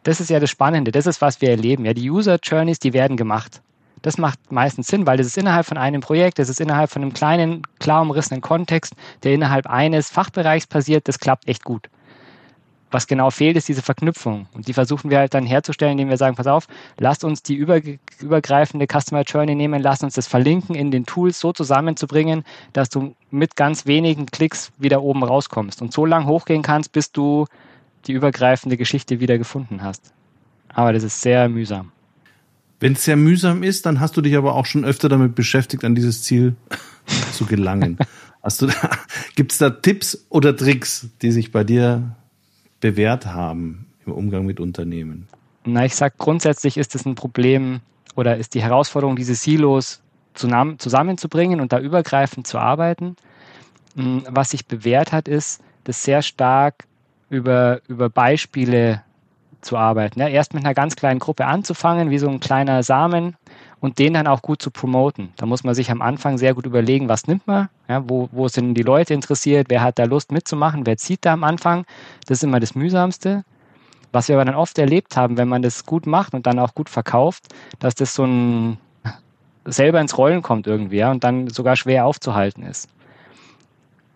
das 0.02 0.20
ist 0.20 0.28
ja 0.28 0.38
das 0.38 0.50
Spannende. 0.50 0.90
Das 0.90 1.06
ist, 1.06 1.22
was 1.22 1.40
wir 1.40 1.48
erleben. 1.48 1.86
Ja, 1.86 1.94
die 1.94 2.10
User 2.10 2.38
Journeys, 2.42 2.78
die 2.78 2.92
werden 2.92 3.16
gemacht. 3.16 3.62
Das 4.02 4.18
macht 4.18 4.50
meistens 4.50 4.88
Sinn, 4.88 5.06
weil 5.06 5.16
das 5.16 5.28
ist 5.28 5.38
innerhalb 5.38 5.64
von 5.64 5.78
einem 5.78 6.00
Projekt, 6.02 6.38
das 6.40 6.48
ist 6.48 6.60
innerhalb 6.60 6.90
von 6.90 7.02
einem 7.02 7.14
kleinen, 7.14 7.62
klar 7.78 8.02
umrissenen 8.02 8.42
Kontext, 8.42 8.94
der 9.22 9.32
innerhalb 9.32 9.66
eines 9.68 10.10
Fachbereichs 10.10 10.66
passiert. 10.66 11.08
Das 11.08 11.20
klappt 11.20 11.48
echt 11.48 11.64
gut. 11.64 11.88
Was 12.92 13.06
genau 13.06 13.30
fehlt, 13.30 13.56
ist 13.56 13.68
diese 13.68 13.80
Verknüpfung. 13.80 14.46
Und 14.52 14.68
die 14.68 14.74
versuchen 14.74 15.10
wir 15.10 15.18
halt 15.18 15.32
dann 15.32 15.46
herzustellen, 15.46 15.92
indem 15.92 16.10
wir 16.10 16.18
sagen, 16.18 16.36
pass 16.36 16.46
auf, 16.46 16.68
lasst 16.98 17.24
uns 17.24 17.42
die 17.42 17.54
übergreifende 17.54 18.86
Customer 18.86 19.22
Journey 19.22 19.54
nehmen, 19.54 19.82
lasst 19.82 20.04
uns 20.04 20.14
das 20.14 20.28
verlinken 20.28 20.74
in 20.74 20.90
den 20.90 21.06
Tools 21.06 21.40
so 21.40 21.52
zusammenzubringen, 21.54 22.44
dass 22.74 22.90
du 22.90 23.14
mit 23.30 23.56
ganz 23.56 23.86
wenigen 23.86 24.26
Klicks 24.26 24.72
wieder 24.76 25.02
oben 25.02 25.24
rauskommst 25.24 25.80
und 25.80 25.92
so 25.92 26.04
lang 26.04 26.26
hochgehen 26.26 26.62
kannst, 26.62 26.92
bis 26.92 27.10
du 27.10 27.46
die 28.06 28.12
übergreifende 28.12 28.76
Geschichte 28.76 29.20
wieder 29.20 29.38
gefunden 29.38 29.82
hast. 29.82 30.12
Aber 30.68 30.92
das 30.92 31.02
ist 31.02 31.22
sehr 31.22 31.48
mühsam. 31.48 31.92
Wenn 32.78 32.92
es 32.92 33.04
sehr 33.04 33.16
mühsam 33.16 33.62
ist, 33.62 33.86
dann 33.86 34.00
hast 34.00 34.16
du 34.18 34.20
dich 34.20 34.36
aber 34.36 34.54
auch 34.54 34.66
schon 34.66 34.84
öfter 34.84 35.08
damit 35.08 35.34
beschäftigt, 35.34 35.84
an 35.84 35.94
dieses 35.94 36.24
Ziel 36.24 36.56
zu 37.32 37.46
gelangen. 37.46 37.96
Hast 38.42 38.60
du 38.60 38.66
da, 38.66 38.74
gibt's 39.34 39.56
da 39.56 39.70
Tipps 39.70 40.26
oder 40.28 40.54
Tricks, 40.54 41.08
die 41.22 41.30
sich 41.32 41.52
bei 41.52 41.64
dir 41.64 42.16
bewährt 42.82 43.24
haben 43.24 43.86
im 44.04 44.12
Umgang 44.12 44.44
mit 44.44 44.60
Unternehmen? 44.60 45.26
Na, 45.64 45.86
ich 45.86 45.94
sag 45.94 46.18
grundsätzlich 46.18 46.76
ist 46.76 46.94
es 46.94 47.06
ein 47.06 47.14
Problem 47.14 47.80
oder 48.14 48.36
ist 48.36 48.54
die 48.54 48.62
Herausforderung, 48.62 49.16
diese 49.16 49.34
Silos 49.34 50.02
zusammenzubringen 50.34 51.60
und 51.60 51.72
da 51.72 51.78
übergreifend 51.78 52.46
zu 52.46 52.58
arbeiten. 52.58 53.16
Hm, 53.96 54.24
was 54.28 54.50
sich 54.50 54.66
bewährt 54.66 55.12
hat, 55.12 55.28
ist, 55.28 55.62
das 55.84 56.02
sehr 56.02 56.22
stark 56.22 56.84
über, 57.30 57.80
über 57.88 58.10
Beispiele 58.10 59.02
zu 59.60 59.76
arbeiten. 59.76 60.18
Ja, 60.20 60.28
erst 60.28 60.54
mit 60.54 60.64
einer 60.64 60.74
ganz 60.74 60.96
kleinen 60.96 61.20
Gruppe 61.20 61.46
anzufangen, 61.46 62.10
wie 62.10 62.18
so 62.18 62.28
ein 62.28 62.40
kleiner 62.40 62.82
Samen 62.82 63.36
und 63.82 63.98
den 63.98 64.14
dann 64.14 64.28
auch 64.28 64.40
gut 64.40 64.62
zu 64.62 64.70
promoten. 64.70 65.32
Da 65.36 65.44
muss 65.44 65.64
man 65.64 65.74
sich 65.74 65.90
am 65.90 66.00
Anfang 66.00 66.38
sehr 66.38 66.54
gut 66.54 66.64
überlegen, 66.64 67.08
was 67.08 67.26
nimmt 67.26 67.46
man, 67.46 67.68
ja, 67.88 68.08
wo, 68.08 68.28
wo 68.32 68.48
sind 68.48 68.74
die 68.74 68.82
Leute 68.82 69.12
interessiert, 69.12 69.66
wer 69.68 69.82
hat 69.82 69.98
da 69.98 70.04
Lust 70.04 70.32
mitzumachen, 70.32 70.86
wer 70.86 70.96
zieht 70.96 71.24
da 71.26 71.34
am 71.34 71.44
Anfang. 71.44 71.84
Das 72.26 72.38
ist 72.38 72.44
immer 72.44 72.60
das 72.60 72.74
Mühsamste. 72.74 73.44
Was 74.12 74.28
wir 74.28 74.36
aber 74.36 74.44
dann 74.44 74.54
oft 74.54 74.78
erlebt 74.78 75.16
haben, 75.16 75.36
wenn 75.36 75.48
man 75.48 75.62
das 75.62 75.84
gut 75.84 76.06
macht 76.06 76.32
und 76.32 76.46
dann 76.46 76.58
auch 76.58 76.74
gut 76.74 76.88
verkauft, 76.88 77.44
dass 77.80 77.94
das 77.94 78.14
so 78.14 78.24
ein 78.24 78.78
selber 79.64 80.00
ins 80.00 80.16
Rollen 80.16 80.42
kommt 80.42 80.66
irgendwie 80.66 80.98
ja, 80.98 81.10
und 81.10 81.24
dann 81.24 81.48
sogar 81.48 81.76
schwer 81.76 82.06
aufzuhalten 82.06 82.62
ist 82.62 82.88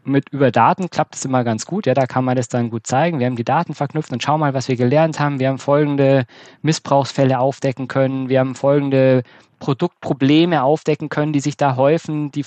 mit 0.07 0.29
über 0.31 0.51
Daten 0.51 0.89
klappt 0.91 1.17
es 1.17 1.25
immer 1.25 1.45
ganz 1.45 1.67
gut. 1.67 1.87
Ja, 1.87 1.95
da 1.95 2.07
kann 2.07 2.25
man 2.25 2.37
das 2.37 2.49
dann 2.49 2.71
gut 2.71 2.87
zeigen. 2.87 3.19
Wir 3.19 3.27
haben 3.27 3.37
die 3.37 3.45
Daten 3.45 3.75
verknüpft 3.75 4.13
und 4.13 4.23
schau 4.23 4.39
mal, 4.39 4.55
was 4.55 4.69
wir 4.69 4.77
gelernt 4.77 5.21
haben. 5.21 5.39
Wir 5.41 5.49
haben 5.49 5.59
folgende 5.59 6.27
Missbrauchsfälle 6.63 7.39
aufdecken 7.39 7.89
können. 7.89 8.29
Wir 8.29 8.41
haben 8.41 8.55
folgende 8.55 9.23
Produktprobleme 9.59 10.63
aufdecken 10.63 11.09
können, 11.09 11.33
die 11.33 11.41
sich 11.41 11.57
da 11.57 11.77
häufen, 11.77 12.31
die 12.31 12.45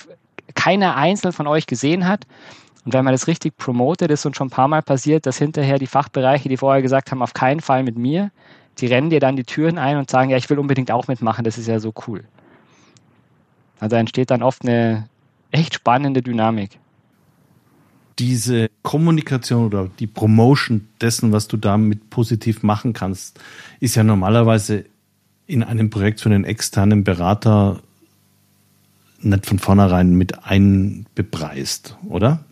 keiner 0.55 0.95
einzeln 0.95 1.33
von 1.33 1.47
euch 1.47 1.67
gesehen 1.67 2.07
hat. 2.07 2.25
Und 2.85 2.93
wenn 2.93 3.03
man 3.03 3.13
das 3.13 3.27
richtig 3.27 3.57
promotet, 3.57 4.09
ist 4.09 4.25
uns 4.25 4.37
schon 4.37 4.47
ein 4.47 4.51
paar 4.51 4.67
Mal 4.67 4.81
passiert, 4.81 5.25
dass 5.25 5.37
hinterher 5.37 5.79
die 5.79 5.87
Fachbereiche, 5.87 6.49
die 6.49 6.57
vorher 6.57 6.81
gesagt 6.81 7.11
haben, 7.11 7.21
auf 7.21 7.33
keinen 7.33 7.59
Fall 7.59 7.83
mit 7.83 7.97
mir, 7.97 8.31
die 8.79 8.87
rennen 8.87 9.09
dir 9.09 9.19
dann 9.19 9.35
die 9.35 9.43
Türen 9.43 9.77
ein 9.77 9.97
und 9.97 10.09
sagen, 10.09 10.29
ja, 10.29 10.37
ich 10.37 10.49
will 10.49 10.59
unbedingt 10.59 10.89
auch 10.89 11.07
mitmachen, 11.07 11.43
das 11.43 11.57
ist 11.57 11.67
ja 11.67 11.79
so 11.79 11.93
cool. 12.07 12.23
Also 13.79 13.95
entsteht 13.95 14.31
dann 14.31 14.43
oft 14.43 14.63
eine 14.63 15.07
echt 15.51 15.73
spannende 15.73 16.21
Dynamik 16.21 16.79
diese 18.19 18.69
Kommunikation 18.83 19.65
oder 19.65 19.89
die 19.99 20.07
Promotion 20.07 20.87
dessen, 21.01 21.31
was 21.31 21.47
du 21.47 21.57
damit 21.57 22.09
positiv 22.09 22.63
machen 22.63 22.93
kannst, 22.93 23.39
ist 23.79 23.95
ja 23.95 24.03
normalerweise 24.03 24.85
in 25.47 25.63
einem 25.63 25.89
Projekt 25.89 26.21
für 26.21 26.29
einen 26.29 26.43
externen 26.43 27.03
Berater 27.03 27.81
nicht 29.21 29.45
von 29.45 29.59
vornherein 29.59 30.13
mit 30.13 30.43
einbepreist, 30.43 31.97
oder? 32.07 32.43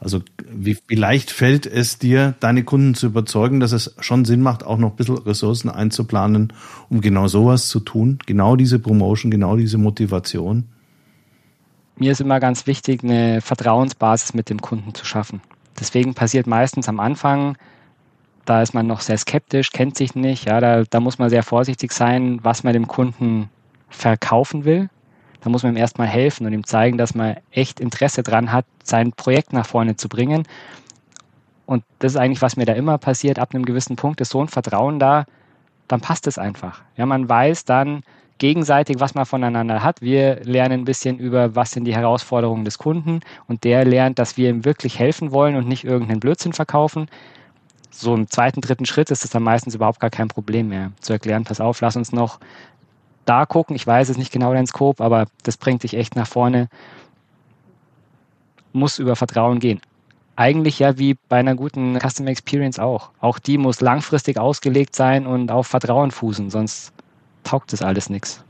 Also 0.00 0.22
wie 0.50 0.78
leicht 0.90 1.30
fällt 1.30 1.66
es 1.66 1.98
dir, 1.98 2.34
deine 2.38 2.62
Kunden 2.62 2.94
zu 2.94 3.06
überzeugen, 3.06 3.58
dass 3.58 3.72
es 3.72 3.96
schon 3.98 4.24
Sinn 4.24 4.42
macht, 4.42 4.64
auch 4.64 4.78
noch 4.78 4.90
ein 4.90 4.96
bisschen 4.96 5.18
Ressourcen 5.18 5.68
einzuplanen, 5.68 6.52
um 6.88 7.00
genau 7.00 7.26
sowas 7.26 7.68
zu 7.68 7.80
tun, 7.80 8.18
genau 8.26 8.54
diese 8.54 8.78
Promotion, 8.78 9.30
genau 9.30 9.56
diese 9.56 9.78
Motivation? 9.78 10.64
Mir 11.98 12.12
ist 12.12 12.20
immer 12.20 12.40
ganz 12.40 12.66
wichtig, 12.66 13.02
eine 13.02 13.40
Vertrauensbasis 13.40 14.34
mit 14.34 14.50
dem 14.50 14.60
Kunden 14.60 14.94
zu 14.94 15.04
schaffen. 15.04 15.40
Deswegen 15.78 16.14
passiert 16.14 16.46
meistens 16.46 16.88
am 16.88 17.00
Anfang, 17.00 17.56
da 18.44 18.62
ist 18.62 18.72
man 18.72 18.86
noch 18.86 19.00
sehr 19.00 19.18
skeptisch, 19.18 19.72
kennt 19.72 19.96
sich 19.96 20.14
nicht, 20.14 20.46
ja, 20.46 20.60
da, 20.60 20.84
da 20.88 21.00
muss 21.00 21.18
man 21.18 21.28
sehr 21.28 21.42
vorsichtig 21.42 21.92
sein, 21.92 22.40
was 22.42 22.64
man 22.64 22.72
dem 22.72 22.88
Kunden 22.88 23.50
verkaufen 23.90 24.64
will. 24.64 24.88
Da 25.40 25.50
muss 25.50 25.62
man 25.62 25.74
ihm 25.74 25.76
erstmal 25.76 26.08
helfen 26.08 26.46
und 26.46 26.52
ihm 26.52 26.64
zeigen, 26.64 26.98
dass 26.98 27.14
man 27.14 27.36
echt 27.50 27.78
Interesse 27.78 28.22
dran 28.22 28.50
hat, 28.52 28.64
sein 28.82 29.12
Projekt 29.12 29.52
nach 29.52 29.66
vorne 29.66 29.96
zu 29.96 30.08
bringen. 30.08 30.44
Und 31.66 31.84
das 31.98 32.12
ist 32.12 32.16
eigentlich, 32.16 32.42
was 32.42 32.56
mir 32.56 32.64
da 32.64 32.72
immer 32.72 32.98
passiert. 32.98 33.38
Ab 33.38 33.54
einem 33.54 33.64
gewissen 33.64 33.96
Punkt 33.96 34.20
ist 34.20 34.30
so 34.30 34.40
ein 34.40 34.48
Vertrauen 34.48 34.98
da, 34.98 35.26
dann 35.86 36.00
passt 36.00 36.26
es 36.26 36.38
einfach. 36.38 36.82
Ja, 36.96 37.06
man 37.06 37.28
weiß 37.28 37.66
dann, 37.66 38.02
gegenseitig, 38.38 39.00
was 39.00 39.14
man 39.14 39.26
voneinander 39.26 39.82
hat. 39.82 40.00
Wir 40.00 40.40
lernen 40.44 40.80
ein 40.80 40.84
bisschen 40.84 41.18
über, 41.18 41.54
was 41.54 41.72
sind 41.72 41.84
die 41.84 41.94
Herausforderungen 41.94 42.64
des 42.64 42.78
Kunden 42.78 43.20
und 43.46 43.64
der 43.64 43.84
lernt, 43.84 44.18
dass 44.18 44.36
wir 44.36 44.48
ihm 44.50 44.64
wirklich 44.64 44.98
helfen 44.98 45.32
wollen 45.32 45.56
und 45.56 45.68
nicht 45.68 45.84
irgendeinen 45.84 46.20
Blödsinn 46.20 46.52
verkaufen. 46.52 47.08
So 47.90 48.14
im 48.14 48.28
zweiten, 48.28 48.60
dritten 48.60 48.86
Schritt 48.86 49.10
ist 49.10 49.24
es 49.24 49.30
dann 49.30 49.42
meistens 49.42 49.74
überhaupt 49.74 50.00
gar 50.00 50.10
kein 50.10 50.28
Problem 50.28 50.68
mehr 50.68 50.92
zu 51.00 51.12
erklären, 51.12 51.44
pass 51.44 51.60
auf, 51.60 51.80
lass 51.80 51.96
uns 51.96 52.12
noch 52.12 52.38
da 53.24 53.44
gucken. 53.44 53.76
Ich 53.76 53.86
weiß 53.86 54.08
es 54.08 54.16
nicht 54.16 54.32
genau 54.32 54.52
dein 54.52 54.66
Scope, 54.66 55.02
aber 55.02 55.26
das 55.42 55.56
bringt 55.56 55.82
dich 55.82 55.94
echt 55.94 56.16
nach 56.16 56.26
vorne. 56.26 56.68
Muss 58.72 58.98
über 58.98 59.16
Vertrauen 59.16 59.58
gehen. 59.58 59.80
Eigentlich 60.36 60.78
ja 60.78 60.98
wie 60.98 61.16
bei 61.28 61.38
einer 61.38 61.56
guten 61.56 61.98
Customer 61.98 62.30
Experience 62.30 62.78
auch. 62.78 63.10
Auch 63.20 63.38
die 63.38 63.58
muss 63.58 63.80
langfristig 63.80 64.38
ausgelegt 64.38 64.94
sein 64.94 65.26
und 65.26 65.50
auf 65.50 65.66
Vertrauen 65.66 66.12
fußen, 66.12 66.50
sonst 66.50 66.92
taugt 67.44 67.72
das 67.72 67.82
alles 67.82 68.10
nichts. 68.10 68.42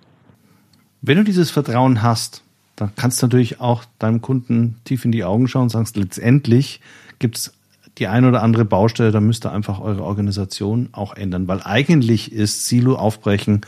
Wenn 1.02 1.18
du 1.18 1.24
dieses 1.24 1.50
Vertrauen 1.50 2.02
hast, 2.02 2.42
dann 2.76 2.94
kannst 2.96 3.22
du 3.22 3.26
natürlich 3.26 3.60
auch 3.60 3.84
deinem 3.98 4.20
Kunden 4.20 4.76
tief 4.84 5.04
in 5.04 5.12
die 5.12 5.24
Augen 5.24 5.48
schauen 5.48 5.64
und 5.64 5.68
sagst, 5.70 5.96
letztendlich 5.96 6.80
gibt 7.18 7.36
es 7.36 7.52
die 7.98 8.06
eine 8.06 8.28
oder 8.28 8.42
andere 8.42 8.64
Baustelle, 8.64 9.10
da 9.10 9.20
müsst 9.20 9.44
ihr 9.44 9.52
einfach 9.52 9.80
eure 9.80 10.04
Organisation 10.04 10.88
auch 10.92 11.14
ändern, 11.14 11.48
weil 11.48 11.62
eigentlich 11.62 12.32
ist 12.32 12.66
Silo 12.68 12.94
aufbrechen 12.94 13.62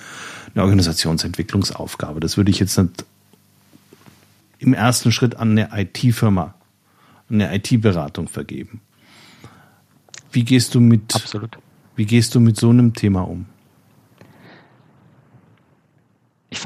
eine 0.54 0.62
Organisationsentwicklungsaufgabe. 0.62 2.20
Das 2.20 2.36
würde 2.36 2.50
ich 2.50 2.60
jetzt 2.60 2.78
nicht 2.78 3.04
im 4.58 4.74
ersten 4.74 5.10
Schritt 5.10 5.36
an 5.36 5.52
eine 5.52 5.70
IT-Firma, 5.72 6.54
eine 7.28 7.54
IT-Beratung 7.54 8.28
vergeben. 8.28 8.80
Wie 10.32 10.44
gehst 10.44 10.74
du 10.74 10.80
mit, 10.80 11.14
Absolut. 11.14 11.58
wie 11.96 12.04
gehst 12.04 12.34
du 12.34 12.40
mit 12.40 12.56
so 12.56 12.70
einem 12.70 12.94
Thema 12.94 13.22
um? 13.22 13.46
Ich 16.50 16.58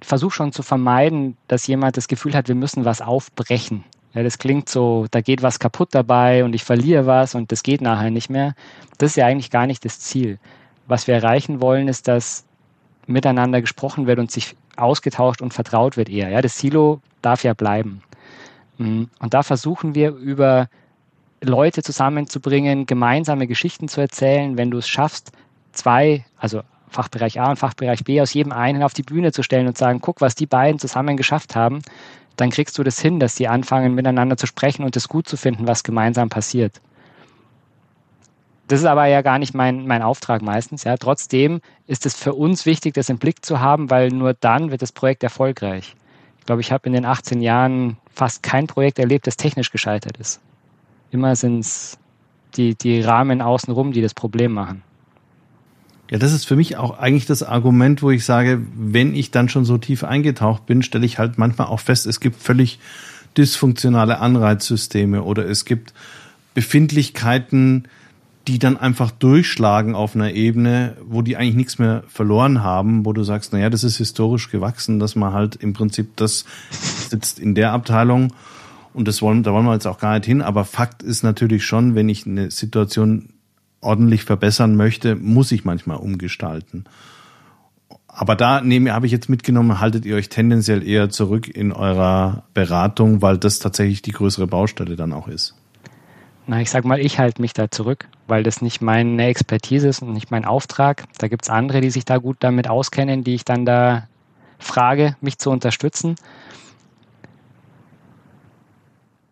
versuche 0.00 0.34
schon 0.34 0.52
zu 0.52 0.62
vermeiden, 0.62 1.36
dass 1.48 1.66
jemand 1.66 1.96
das 1.96 2.08
Gefühl 2.08 2.34
hat, 2.34 2.48
wir 2.48 2.54
müssen 2.54 2.84
was 2.84 3.00
aufbrechen. 3.00 3.84
Ja, 4.14 4.22
das 4.22 4.38
klingt 4.38 4.68
so, 4.68 5.06
da 5.10 5.20
geht 5.20 5.42
was 5.42 5.58
kaputt 5.58 5.88
dabei 5.92 6.44
und 6.44 6.54
ich 6.54 6.62
verliere 6.62 7.06
was 7.06 7.34
und 7.34 7.50
das 7.50 7.64
geht 7.64 7.80
nachher 7.80 8.10
nicht 8.10 8.30
mehr. 8.30 8.54
Das 8.98 9.10
ist 9.10 9.16
ja 9.16 9.26
eigentlich 9.26 9.50
gar 9.50 9.66
nicht 9.66 9.84
das 9.84 9.98
Ziel. 9.98 10.38
Was 10.86 11.08
wir 11.08 11.16
erreichen 11.16 11.60
wollen, 11.60 11.88
ist, 11.88 12.06
dass 12.06 12.44
miteinander 13.06 13.60
gesprochen 13.60 14.06
wird 14.06 14.20
und 14.20 14.30
sich 14.30 14.54
ausgetauscht 14.76 15.42
und 15.42 15.52
vertraut 15.52 15.96
wird 15.96 16.08
eher. 16.08 16.28
Ja, 16.28 16.40
das 16.40 16.58
Silo 16.58 17.00
darf 17.22 17.42
ja 17.42 17.54
bleiben. 17.54 18.02
Mm, 18.78 19.04
und 19.18 19.34
da 19.34 19.42
versuchen 19.42 19.96
wir 19.96 20.10
über 20.10 20.68
Leute 21.40 21.82
zusammenzubringen, 21.82 22.86
gemeinsame 22.86 23.48
Geschichten 23.48 23.88
zu 23.88 24.00
erzählen. 24.00 24.56
Wenn 24.56 24.70
du 24.70 24.78
es 24.78 24.88
schaffst, 24.88 25.32
zwei, 25.72 26.24
also 26.38 26.62
Fachbereich 26.94 27.40
A 27.40 27.50
und 27.50 27.58
Fachbereich 27.58 28.04
B 28.04 28.20
aus 28.20 28.32
jedem 28.32 28.52
einen 28.52 28.82
auf 28.82 28.94
die 28.94 29.02
Bühne 29.02 29.32
zu 29.32 29.42
stellen 29.42 29.66
und 29.66 29.76
sagen, 29.76 30.00
guck, 30.00 30.20
was 30.20 30.34
die 30.34 30.46
beiden 30.46 30.78
zusammen 30.78 31.16
geschafft 31.16 31.56
haben, 31.56 31.82
dann 32.36 32.50
kriegst 32.50 32.78
du 32.78 32.82
das 32.82 32.98
hin, 32.98 33.20
dass 33.20 33.34
die 33.34 33.48
anfangen 33.48 33.94
miteinander 33.94 34.36
zu 34.36 34.46
sprechen 34.46 34.84
und 34.84 34.96
es 34.96 35.08
gut 35.08 35.28
zu 35.28 35.36
finden, 35.36 35.66
was 35.66 35.84
gemeinsam 35.84 36.28
passiert. 36.28 36.80
Das 38.66 38.80
ist 38.80 38.86
aber 38.86 39.06
ja 39.06 39.20
gar 39.22 39.38
nicht 39.38 39.54
mein, 39.54 39.86
mein 39.86 40.02
Auftrag 40.02 40.40
meistens. 40.40 40.84
Ja. 40.84 40.96
Trotzdem 40.96 41.60
ist 41.86 42.06
es 42.06 42.14
für 42.14 42.32
uns 42.32 42.64
wichtig, 42.64 42.94
das 42.94 43.10
im 43.10 43.18
Blick 43.18 43.44
zu 43.44 43.60
haben, 43.60 43.90
weil 43.90 44.08
nur 44.08 44.32
dann 44.34 44.70
wird 44.70 44.80
das 44.80 44.92
Projekt 44.92 45.22
erfolgreich. 45.22 45.94
Ich 46.38 46.46
glaube, 46.46 46.62
ich 46.62 46.72
habe 46.72 46.86
in 46.86 46.94
den 46.94 47.04
18 47.04 47.40
Jahren 47.40 47.98
fast 48.12 48.42
kein 48.42 48.66
Projekt 48.66 48.98
erlebt, 48.98 49.26
das 49.26 49.36
technisch 49.36 49.70
gescheitert 49.70 50.16
ist. 50.16 50.40
Immer 51.10 51.36
sind 51.36 51.60
es 51.60 51.98
die, 52.56 52.74
die 52.74 53.00
Rahmen 53.00 53.42
außenrum, 53.42 53.92
die 53.92 54.02
das 54.02 54.14
Problem 54.14 54.52
machen. 54.52 54.82
Ja, 56.10 56.18
das 56.18 56.32
ist 56.32 56.44
für 56.44 56.56
mich 56.56 56.76
auch 56.76 56.98
eigentlich 56.98 57.26
das 57.26 57.42
Argument, 57.42 58.02
wo 58.02 58.10
ich 58.10 58.24
sage, 58.24 58.60
wenn 58.76 59.14
ich 59.14 59.30
dann 59.30 59.48
schon 59.48 59.64
so 59.64 59.78
tief 59.78 60.04
eingetaucht 60.04 60.66
bin, 60.66 60.82
stelle 60.82 61.06
ich 61.06 61.18
halt 61.18 61.38
manchmal 61.38 61.68
auch 61.68 61.80
fest, 61.80 62.06
es 62.06 62.20
gibt 62.20 62.36
völlig 62.36 62.78
dysfunktionale 63.36 64.18
Anreizsysteme 64.18 65.22
oder 65.22 65.46
es 65.46 65.64
gibt 65.64 65.94
Befindlichkeiten, 66.52 67.88
die 68.46 68.58
dann 68.58 68.76
einfach 68.76 69.10
durchschlagen 69.10 69.94
auf 69.94 70.14
einer 70.14 70.32
Ebene, 70.32 70.96
wo 71.06 71.22
die 71.22 71.36
eigentlich 71.36 71.54
nichts 71.54 71.78
mehr 71.78 72.04
verloren 72.08 72.62
haben, 72.62 73.06
wo 73.06 73.14
du 73.14 73.24
sagst, 73.24 73.52
naja, 73.52 73.70
das 73.70 73.84
ist 73.84 73.96
historisch 73.96 74.50
gewachsen, 74.50 75.00
dass 75.00 75.16
man 75.16 75.32
halt 75.32 75.56
im 75.56 75.72
Prinzip 75.72 76.16
das 76.16 76.44
sitzt 76.70 77.38
in 77.38 77.54
der 77.54 77.72
Abteilung. 77.72 78.34
Und 78.92 79.08
das 79.08 79.22
wollen, 79.22 79.42
da 79.42 79.52
wollen 79.52 79.64
wir 79.64 79.72
jetzt 79.72 79.86
auch 79.86 79.98
gar 79.98 80.14
nicht 80.14 80.26
hin, 80.26 80.42
aber 80.42 80.64
Fakt 80.64 81.02
ist 81.02 81.22
natürlich 81.22 81.64
schon, 81.64 81.94
wenn 81.94 82.08
ich 82.08 82.26
eine 82.26 82.50
Situation 82.50 83.30
ordentlich 83.84 84.24
verbessern 84.24 84.76
möchte, 84.76 85.14
muss 85.16 85.52
ich 85.52 85.64
manchmal 85.64 85.98
umgestalten. 85.98 86.84
Aber 88.16 88.36
da 88.36 88.60
nehme, 88.60 88.92
habe 88.92 89.06
ich 89.06 89.12
jetzt 89.12 89.28
mitgenommen, 89.28 89.80
haltet 89.80 90.04
ihr 90.04 90.14
euch 90.14 90.28
tendenziell 90.28 90.86
eher 90.86 91.10
zurück 91.10 91.48
in 91.48 91.72
eurer 91.72 92.44
Beratung, 92.54 93.22
weil 93.22 93.38
das 93.38 93.58
tatsächlich 93.58 94.02
die 94.02 94.12
größere 94.12 94.46
Baustelle 94.46 94.94
dann 94.94 95.12
auch 95.12 95.26
ist. 95.26 95.54
na, 96.46 96.60
ich 96.60 96.70
sag 96.70 96.84
mal, 96.84 97.00
ich 97.00 97.18
halte 97.18 97.40
mich 97.40 97.54
da 97.54 97.70
zurück, 97.70 98.08
weil 98.28 98.44
das 98.44 98.62
nicht 98.62 98.82
meine 98.82 99.26
Expertise 99.26 99.88
ist 99.88 100.02
und 100.02 100.12
nicht 100.12 100.30
mein 100.30 100.44
Auftrag. 100.44 101.04
Da 101.18 101.26
gibt 101.26 101.44
es 101.44 101.50
andere, 101.50 101.80
die 101.80 101.90
sich 101.90 102.04
da 102.04 102.18
gut 102.18 102.36
damit 102.40 102.68
auskennen, 102.68 103.24
die 103.24 103.34
ich 103.34 103.44
dann 103.44 103.64
da 103.64 104.06
frage, 104.58 105.16
mich 105.20 105.38
zu 105.38 105.50
unterstützen. 105.50 106.14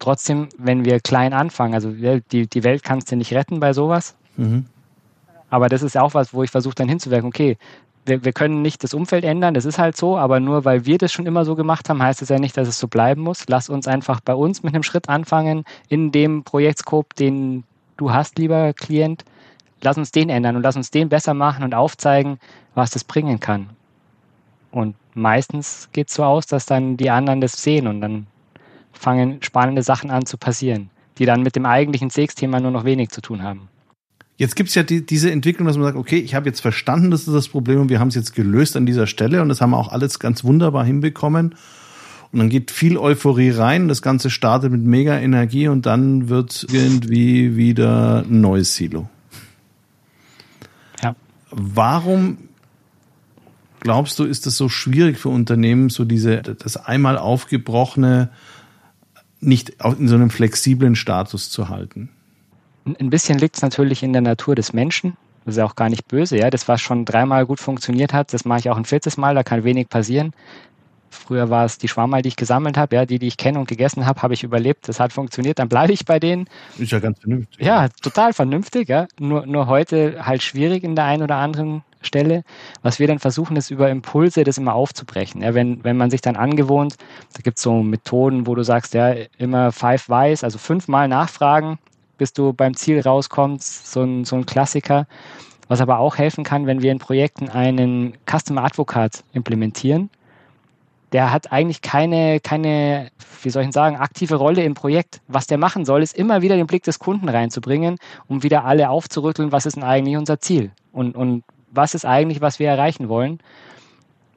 Trotzdem, 0.00 0.48
wenn 0.58 0.84
wir 0.84 0.98
klein 0.98 1.32
anfangen, 1.32 1.74
also 1.74 1.92
die, 1.92 2.48
die 2.48 2.64
Welt 2.64 2.82
kannst 2.82 3.12
du 3.12 3.16
nicht 3.16 3.32
retten 3.32 3.60
bei 3.60 3.72
sowas. 3.72 4.16
Mhm. 4.36 4.66
Aber 5.50 5.68
das 5.68 5.82
ist 5.82 5.98
auch 5.98 6.14
was, 6.14 6.32
wo 6.32 6.42
ich 6.42 6.50
versuche 6.50 6.74
dann 6.74 6.88
hinzuwirken, 6.88 7.28
okay, 7.28 7.58
wir, 8.04 8.24
wir 8.24 8.32
können 8.32 8.62
nicht 8.62 8.82
das 8.82 8.94
Umfeld 8.94 9.24
ändern, 9.24 9.54
das 9.54 9.64
ist 9.64 9.78
halt 9.78 9.96
so, 9.96 10.16
aber 10.16 10.40
nur 10.40 10.64
weil 10.64 10.86
wir 10.86 10.98
das 10.98 11.12
schon 11.12 11.26
immer 11.26 11.44
so 11.44 11.54
gemacht 11.54 11.88
haben, 11.88 12.02
heißt 12.02 12.22
es 12.22 12.30
ja 12.30 12.38
nicht, 12.38 12.56
dass 12.56 12.68
es 12.68 12.78
so 12.78 12.88
bleiben 12.88 13.22
muss. 13.22 13.44
Lass 13.48 13.68
uns 13.68 13.86
einfach 13.86 14.20
bei 14.20 14.34
uns 14.34 14.62
mit 14.62 14.74
einem 14.74 14.82
Schritt 14.82 15.08
anfangen, 15.08 15.64
in 15.88 16.10
dem 16.10 16.42
Projektscope, 16.42 17.14
den 17.14 17.64
du 17.96 18.12
hast, 18.12 18.38
lieber 18.38 18.72
Klient. 18.72 19.24
Lass 19.82 19.98
uns 19.98 20.10
den 20.10 20.30
ändern 20.30 20.56
und 20.56 20.62
lass 20.62 20.76
uns 20.76 20.90
den 20.90 21.08
besser 21.08 21.34
machen 21.34 21.64
und 21.64 21.74
aufzeigen, 21.74 22.38
was 22.74 22.90
das 22.90 23.04
bringen 23.04 23.40
kann. 23.40 23.70
Und 24.70 24.96
meistens 25.14 25.88
geht 25.92 26.08
es 26.08 26.14
so 26.14 26.24
aus, 26.24 26.46
dass 26.46 26.66
dann 26.66 26.96
die 26.96 27.10
anderen 27.10 27.40
das 27.40 27.62
sehen 27.62 27.86
und 27.86 28.00
dann 28.00 28.26
fangen 28.92 29.42
spannende 29.42 29.82
Sachen 29.82 30.10
an 30.10 30.24
zu 30.24 30.38
passieren, 30.38 30.90
die 31.18 31.26
dann 31.26 31.42
mit 31.42 31.56
dem 31.56 31.66
eigentlichen 31.66 32.10
CX-Thema 32.10 32.60
nur 32.60 32.70
noch 32.70 32.84
wenig 32.84 33.10
zu 33.10 33.20
tun 33.20 33.42
haben. 33.42 33.68
Jetzt 34.42 34.56
gibt 34.56 34.70
es 34.70 34.74
ja 34.74 34.82
die, 34.82 35.06
diese 35.06 35.30
Entwicklung, 35.30 35.68
dass 35.68 35.76
man 35.76 35.84
sagt, 35.84 35.96
okay, 35.96 36.18
ich 36.18 36.34
habe 36.34 36.48
jetzt 36.48 36.58
verstanden, 36.58 37.12
das 37.12 37.28
ist 37.28 37.32
das 37.32 37.46
Problem 37.46 37.78
und 37.82 37.90
wir 37.90 38.00
haben 38.00 38.08
es 38.08 38.16
jetzt 38.16 38.34
gelöst 38.34 38.76
an 38.76 38.86
dieser 38.86 39.06
Stelle 39.06 39.40
und 39.40 39.48
das 39.48 39.60
haben 39.60 39.70
wir 39.70 39.78
auch 39.78 39.92
alles 39.92 40.18
ganz 40.18 40.42
wunderbar 40.42 40.84
hinbekommen. 40.84 41.54
Und 42.32 42.38
dann 42.40 42.48
geht 42.48 42.72
viel 42.72 42.98
Euphorie 42.98 43.50
rein, 43.50 43.86
das 43.86 44.02
Ganze 44.02 44.30
startet 44.30 44.72
mit 44.72 44.82
mega 44.82 45.16
Energie 45.16 45.68
und 45.68 45.86
dann 45.86 46.28
wird 46.28 46.66
irgendwie 46.72 47.54
wieder 47.54 48.24
ein 48.28 48.40
neues 48.40 48.74
Silo. 48.74 49.08
Ja. 51.04 51.14
Warum 51.52 52.38
glaubst 53.78 54.18
du, 54.18 54.24
ist 54.24 54.48
es 54.48 54.56
so 54.56 54.68
schwierig 54.68 55.18
für 55.18 55.28
Unternehmen, 55.28 55.88
so 55.88 56.04
diese, 56.04 56.38
das 56.38 56.76
einmal 56.76 57.16
aufgebrochene 57.16 58.30
nicht 59.38 59.76
in 60.00 60.08
so 60.08 60.16
einem 60.16 60.30
flexiblen 60.30 60.96
Status 60.96 61.48
zu 61.48 61.68
halten? 61.68 62.08
Ein 62.84 63.10
bisschen 63.10 63.38
liegt 63.38 63.56
es 63.56 63.62
natürlich 63.62 64.02
in 64.02 64.12
der 64.12 64.22
Natur 64.22 64.54
des 64.54 64.72
Menschen. 64.72 65.16
Das 65.44 65.54
ist 65.54 65.58
ja 65.58 65.64
auch 65.64 65.76
gar 65.76 65.88
nicht 65.88 66.08
böse, 66.08 66.36
ja. 66.36 66.50
Das, 66.50 66.68
was 66.68 66.80
schon 66.80 67.04
dreimal 67.04 67.46
gut 67.46 67.60
funktioniert 67.60 68.12
hat, 68.12 68.32
das 68.32 68.44
mache 68.44 68.60
ich 68.60 68.70
auch 68.70 68.76
ein 68.76 68.84
viertes 68.84 69.16
Mal, 69.16 69.34
da 69.34 69.42
kann 69.42 69.64
wenig 69.64 69.88
passieren. 69.88 70.32
Früher 71.10 71.50
war 71.50 71.64
es 71.64 71.78
die 71.78 71.88
Schwammerl, 71.88 72.22
die 72.22 72.28
ich 72.28 72.36
gesammelt 72.36 72.78
habe, 72.78 72.96
ja, 72.96 73.04
die, 73.04 73.18
die 73.18 73.26
ich 73.26 73.36
kenne 73.36 73.58
und 73.58 73.68
gegessen 73.68 74.06
habe, 74.06 74.22
habe 74.22 74.34
ich 74.34 74.44
überlebt. 74.44 74.88
Das 74.88 74.98
hat 74.98 75.12
funktioniert, 75.12 75.58
dann 75.58 75.68
bleibe 75.68 75.92
ich 75.92 76.06
bei 76.06 76.18
denen. 76.18 76.48
Ist 76.78 76.92
ja 76.92 77.00
ganz 77.00 77.18
vernünftig. 77.20 77.64
Ja, 77.64 77.88
total 78.00 78.32
vernünftig, 78.32 78.88
ja. 78.88 79.06
Nur, 79.18 79.46
nur 79.46 79.66
heute 79.66 80.24
halt 80.24 80.42
schwierig 80.42 80.84
in 80.84 80.96
der 80.96 81.04
einen 81.04 81.22
oder 81.22 81.36
anderen 81.36 81.82
Stelle. 82.00 82.44
Was 82.82 82.98
wir 82.98 83.06
dann 83.06 83.18
versuchen, 83.18 83.56
ist 83.56 83.70
über 83.70 83.90
Impulse 83.90 84.42
das 84.42 84.58
immer 84.58 84.74
aufzubrechen. 84.74 85.42
Ja, 85.42 85.54
wenn, 85.54 85.84
wenn 85.84 85.96
man 85.96 86.10
sich 86.10 86.22
dann 86.22 86.36
angewohnt, 86.36 86.96
da 87.34 87.42
gibt 87.42 87.58
es 87.58 87.62
so 87.62 87.82
Methoden, 87.82 88.46
wo 88.46 88.54
du 88.54 88.62
sagst, 88.64 88.94
ja, 88.94 89.14
immer 89.38 89.70
five 89.70 90.08
whys, 90.08 90.44
also 90.44 90.58
fünfmal 90.58 91.08
nachfragen, 91.08 91.78
bis 92.22 92.32
du 92.32 92.52
beim 92.52 92.76
Ziel 92.76 93.00
rauskommst, 93.00 93.90
so 93.90 94.04
ein, 94.04 94.24
so 94.24 94.36
ein 94.36 94.46
Klassiker. 94.46 95.08
Was 95.66 95.80
aber 95.80 95.98
auch 95.98 96.18
helfen 96.18 96.44
kann, 96.44 96.68
wenn 96.68 96.80
wir 96.80 96.92
in 96.92 97.00
Projekten 97.00 97.48
einen 97.48 98.12
Customer 98.30 98.62
Advocate 98.62 99.24
implementieren. 99.32 100.08
Der 101.10 101.32
hat 101.32 101.50
eigentlich 101.50 101.82
keine, 101.82 102.38
keine, 102.38 103.10
wie 103.42 103.50
soll 103.50 103.64
ich 103.64 103.72
sagen, 103.72 103.96
aktive 103.96 104.36
Rolle 104.36 104.62
im 104.62 104.74
Projekt. 104.74 105.20
Was 105.26 105.48
der 105.48 105.58
machen 105.58 105.84
soll, 105.84 106.00
ist 106.00 106.16
immer 106.16 106.42
wieder 106.42 106.54
den 106.54 106.68
Blick 106.68 106.84
des 106.84 107.00
Kunden 107.00 107.28
reinzubringen, 107.28 107.98
um 108.28 108.44
wieder 108.44 108.64
alle 108.64 108.88
aufzurütteln, 108.88 109.50
was 109.50 109.66
ist 109.66 109.74
denn 109.74 109.82
eigentlich 109.82 110.16
unser 110.16 110.38
Ziel 110.38 110.70
und, 110.92 111.16
und 111.16 111.42
was 111.72 111.94
ist 111.94 112.04
eigentlich, 112.04 112.40
was 112.40 112.60
wir 112.60 112.68
erreichen 112.68 113.08
wollen. 113.08 113.40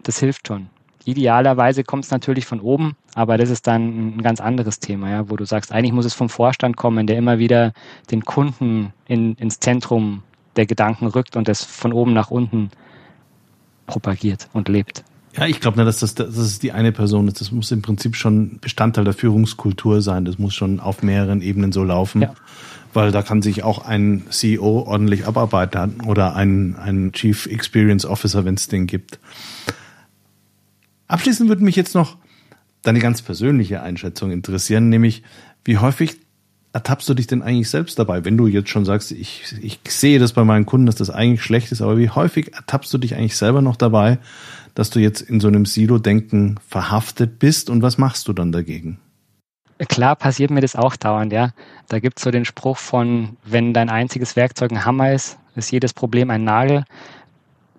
Das 0.01 0.17
hilft 0.17 0.47
schon. 0.47 0.69
Idealerweise 1.05 1.83
kommt 1.83 2.05
es 2.05 2.11
natürlich 2.11 2.47
von 2.47 2.59
oben, 2.59 2.95
aber 3.13 3.37
das 3.37 3.51
ist 3.51 3.67
dann 3.67 4.17
ein 4.17 4.21
ganz 4.23 4.41
anderes 4.41 4.79
Thema, 4.79 5.11
ja, 5.11 5.29
wo 5.29 5.35
du 5.35 5.45
sagst, 5.45 5.71
eigentlich 5.71 5.93
muss 5.93 6.05
es 6.05 6.15
vom 6.15 6.29
Vorstand 6.29 6.77
kommen, 6.77 7.05
der 7.05 7.17
immer 7.17 7.37
wieder 7.37 7.73
den 8.09 8.25
Kunden 8.25 8.91
in, 9.07 9.35
ins 9.35 9.59
Zentrum 9.59 10.23
der 10.55 10.65
Gedanken 10.65 11.05
rückt 11.05 11.35
und 11.35 11.47
das 11.47 11.63
von 11.63 11.93
oben 11.93 12.13
nach 12.13 12.31
unten 12.31 12.71
propagiert 13.85 14.49
und 14.51 14.67
lebt. 14.67 15.03
Ja, 15.37 15.45
ich 15.45 15.59
glaube 15.59 15.77
nicht, 15.77 15.87
dass 15.87 15.99
das, 15.99 16.15
das 16.15 16.37
ist 16.37 16.63
die 16.63 16.71
eine 16.71 16.91
Person 16.91 17.27
ist. 17.27 17.41
Das 17.41 17.51
muss 17.51 17.71
im 17.71 17.81
Prinzip 17.81 18.15
schon 18.15 18.57
Bestandteil 18.61 19.03
der 19.03 19.13
Führungskultur 19.13 20.01
sein. 20.01 20.25
Das 20.25 20.39
muss 20.39 20.55
schon 20.55 20.79
auf 20.79 21.03
mehreren 21.03 21.41
Ebenen 21.41 21.71
so 21.71 21.83
laufen. 21.83 22.21
Ja. 22.21 22.33
Weil 22.93 23.11
da 23.11 23.21
kann 23.21 23.41
sich 23.41 23.63
auch 23.63 23.85
ein 23.85 24.23
CEO 24.29 24.85
ordentlich 24.87 25.27
abarbeiten 25.27 26.01
oder 26.07 26.35
ein, 26.35 26.77
ein 26.77 27.11
Chief 27.11 27.45
Experience 27.47 28.05
Officer, 28.05 28.45
wenn 28.45 28.55
es 28.55 28.69
den 28.69 28.87
gibt. 28.87 29.19
Abschließend 31.07 31.49
würde 31.49 31.63
mich 31.63 31.75
jetzt 31.75 31.95
noch 31.95 32.17
deine 32.81 32.99
ganz 32.99 33.21
persönliche 33.21 33.81
Einschätzung 33.81 34.31
interessieren, 34.31 34.89
nämlich 34.89 35.23
wie 35.63 35.77
häufig 35.77 36.17
ertappst 36.73 37.07
du 37.07 37.13
dich 37.13 37.25
denn 37.25 37.41
eigentlich 37.41 37.69
selbst 37.69 37.97
dabei, 37.97 38.25
wenn 38.25 38.37
du 38.37 38.47
jetzt 38.47 38.69
schon 38.69 38.83
sagst, 38.83 39.11
ich, 39.11 39.55
ich 39.61 39.79
sehe 39.87 40.19
das 40.19 40.33
bei 40.33 40.43
meinen 40.43 40.65
Kunden, 40.65 40.85
dass 40.85 40.95
das 40.95 41.09
eigentlich 41.09 41.41
schlecht 41.41 41.71
ist, 41.71 41.81
aber 41.81 41.97
wie 41.97 42.09
häufig 42.09 42.53
ertappst 42.53 42.93
du 42.93 42.97
dich 42.97 43.15
eigentlich 43.15 43.37
selber 43.37 43.61
noch 43.61 43.77
dabei, 43.77 44.19
dass 44.73 44.89
du 44.89 44.99
jetzt 44.99 45.21
in 45.21 45.39
so 45.39 45.47
einem 45.47 45.65
Silo-Denken 45.65 46.59
verhaftet 46.67 47.39
bist 47.39 47.69
und 47.69 47.81
was 47.81 47.97
machst 47.97 48.27
du 48.27 48.33
dann 48.33 48.51
dagegen? 48.51 48.99
Klar 49.87 50.17
passiert 50.17 50.51
mir 50.51 50.61
das 50.61 50.75
auch 50.75 50.97
dauernd, 50.97 51.31
ja. 51.33 51.51
Da 51.87 51.99
gibt 51.99 52.17
es 52.17 52.23
so 52.23 52.31
den 52.31 52.45
Spruch 52.45 52.77
von, 52.77 53.37
wenn 53.45 53.73
dein 53.73 53.89
einziges 53.89 54.35
Werkzeug 54.35 54.71
ein 54.71 54.85
Hammer 54.85 55.13
ist, 55.13 55.37
ist 55.55 55.71
jedes 55.71 55.93
Problem 55.93 56.29
ein 56.29 56.43
Nagel. 56.43 56.83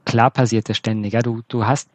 Klar 0.07 0.31
passiert 0.31 0.69
das 0.71 0.77
ständig, 0.79 1.12
ja. 1.12 1.21
Du, 1.21 1.43
du 1.49 1.67
hast 1.67 1.89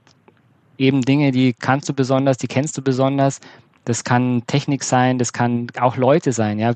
eben 0.77 1.01
Dinge, 1.01 1.31
die 1.31 1.53
kannst 1.53 1.89
du 1.89 1.93
besonders, 1.93 2.37
die 2.37 2.47
kennst 2.47 2.77
du 2.77 2.81
besonders. 2.81 3.39
Das 3.85 4.03
kann 4.03 4.43
Technik 4.47 4.83
sein, 4.83 5.17
das 5.17 5.33
kann 5.33 5.67
auch 5.79 5.97
Leute 5.97 6.33
sein. 6.33 6.59
Ja. 6.59 6.73